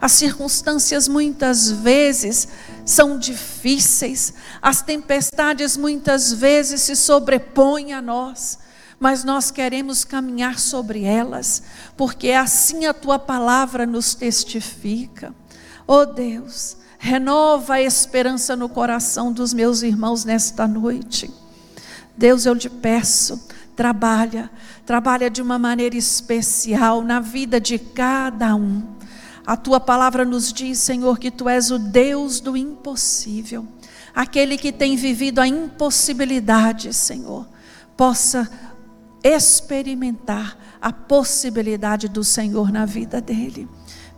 As 0.03 0.11
circunstâncias 0.11 1.07
muitas 1.07 1.71
vezes 1.71 2.49
são 2.85 3.17
difíceis, 3.17 4.33
as 4.61 4.81
tempestades 4.81 5.77
muitas 5.77 6.33
vezes 6.33 6.81
se 6.81 6.93
sobrepõem 6.93 7.93
a 7.93 8.01
nós, 8.01 8.59
mas 8.99 9.23
nós 9.23 9.49
queremos 9.49 10.03
caminhar 10.03 10.59
sobre 10.59 11.05
elas, 11.05 11.63
porque 11.95 12.31
assim 12.31 12.85
a 12.85 12.93
tua 12.93 13.17
palavra 13.17 13.85
nos 13.85 14.13
testifica. 14.13 15.33
Oh 15.87 16.05
Deus, 16.05 16.75
Renova 16.99 17.75
a 17.75 17.81
esperança 17.81 18.57
no 18.57 18.67
coração 18.67 19.31
dos 19.31 19.53
meus 19.53 19.83
irmãos 19.83 20.25
nesta 20.25 20.67
noite. 20.67 21.31
Deus, 22.17 22.45
eu 22.45 22.57
te 22.57 22.69
peço, 22.69 23.41
trabalha, 23.73 24.51
trabalha 24.85 25.29
de 25.29 25.41
uma 25.41 25.57
maneira 25.57 25.95
especial 25.95 27.01
na 27.01 27.21
vida 27.21 27.57
de 27.57 27.79
cada 27.79 28.53
um. 28.53 28.83
A 29.45 29.57
tua 29.57 29.79
palavra 29.79 30.23
nos 30.23 30.53
diz, 30.53 30.79
Senhor, 30.79 31.19
que 31.19 31.29
tu 31.29 31.49
és 31.49 31.69
o 31.69 31.77
Deus 31.77 32.39
do 32.39 32.55
impossível, 32.55 33.67
aquele 34.15 34.57
que 34.57 34.71
tem 34.71 34.95
vivido 34.95 35.39
a 35.39 35.47
impossibilidade, 35.47 36.93
Senhor, 36.93 37.45
possa 37.97 38.49
experimentar 39.23 40.57
a 40.81 40.91
possibilidade 40.91 42.07
do 42.07 42.23
Senhor 42.23 42.71
na 42.71 42.85
vida 42.85 43.21
dele. 43.21 43.67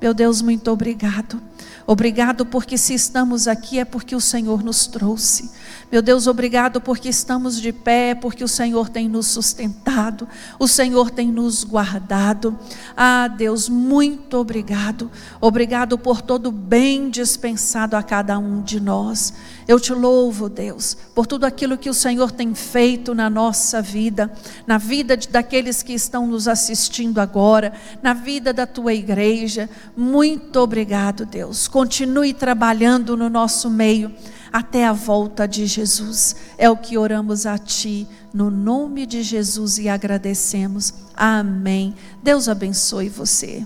Meu 0.02 0.14
Deus, 0.14 0.42
muito 0.42 0.70
obrigado. 0.72 1.42
Obrigado 1.88 2.48
porque 2.48 2.80
se 2.80 2.96
estamos 2.96 3.48
aqui 3.48 3.78
é 3.78 3.86
porque 3.86 4.16
o 4.16 4.22
Senhor 4.22 4.64
nos 4.64 4.88
trouxe. 4.88 5.52
Meu 5.92 6.02
Deus, 6.02 6.26
obrigado 6.26 6.82
porque 6.82 7.08
estamos 7.08 7.62
de 7.62 7.72
pé, 7.72 8.16
porque 8.16 8.44
o 8.44 8.48
Senhor 8.48 8.90
tem 8.90 9.08
nos 9.08 9.28
sustentado, 9.28 10.28
o 10.58 10.68
Senhor 10.68 11.12
tem 11.12 11.32
nos 11.32 11.64
guardado. 11.64 12.58
Ah, 12.98 13.28
Deus, 13.28 13.70
muito 13.70 14.38
obrigado. 14.38 15.12
Obrigado 15.40 15.96
por 15.96 16.24
todo 16.24 16.48
o 16.48 16.52
bem 16.52 17.08
dispensado 17.12 17.96
a 17.96 18.02
cada 18.02 18.40
um 18.40 18.64
de 18.64 18.80
nós. 18.80 19.34
Eu 19.68 19.80
te 19.80 19.94
louvo, 19.94 20.48
Deus, 20.48 20.96
por 21.16 21.26
tudo 21.26 21.44
aquilo 21.44 21.78
que 21.78 21.90
o 21.90 21.94
Senhor 21.94 22.32
tem 22.32 22.54
feito 22.54 23.16
na 23.16 23.30
nossa 23.30 23.82
vida, 23.82 24.32
na 24.68 24.78
vida 24.78 25.18
de, 25.18 25.28
daqueles 25.28 25.82
que 25.82 25.94
estão 25.94 26.28
nos 26.28 26.48
assistindo 26.48 27.20
agora, 27.20 27.74
na 28.02 28.14
vida 28.14 28.54
da 28.54 28.68
tua 28.68 28.94
igreja. 28.94 29.68
Muito 29.98 30.58
obrigado, 30.60 31.26
Deus. 31.26 31.68
Continue 31.68 32.34
trabalhando 32.34 33.18
no 33.18 33.28
nosso 33.28 33.70
meio 33.70 34.14
até 34.54 34.86
a 34.86 34.94
volta 34.94 35.48
de 35.48 35.66
Jesus. 35.66 36.36
É 36.58 36.70
o 36.70 36.78
que 36.78 36.98
oramos 36.98 37.48
a 37.48 37.58
Ti, 37.58 38.08
no 38.32 38.52
nome 38.52 39.08
de 39.08 39.24
Jesus 39.24 39.80
e 39.80 39.90
agradecemos. 39.90 40.94
Amém. 41.16 41.96
Deus 42.22 42.48
abençoe 42.48 43.10
você. 43.10 43.66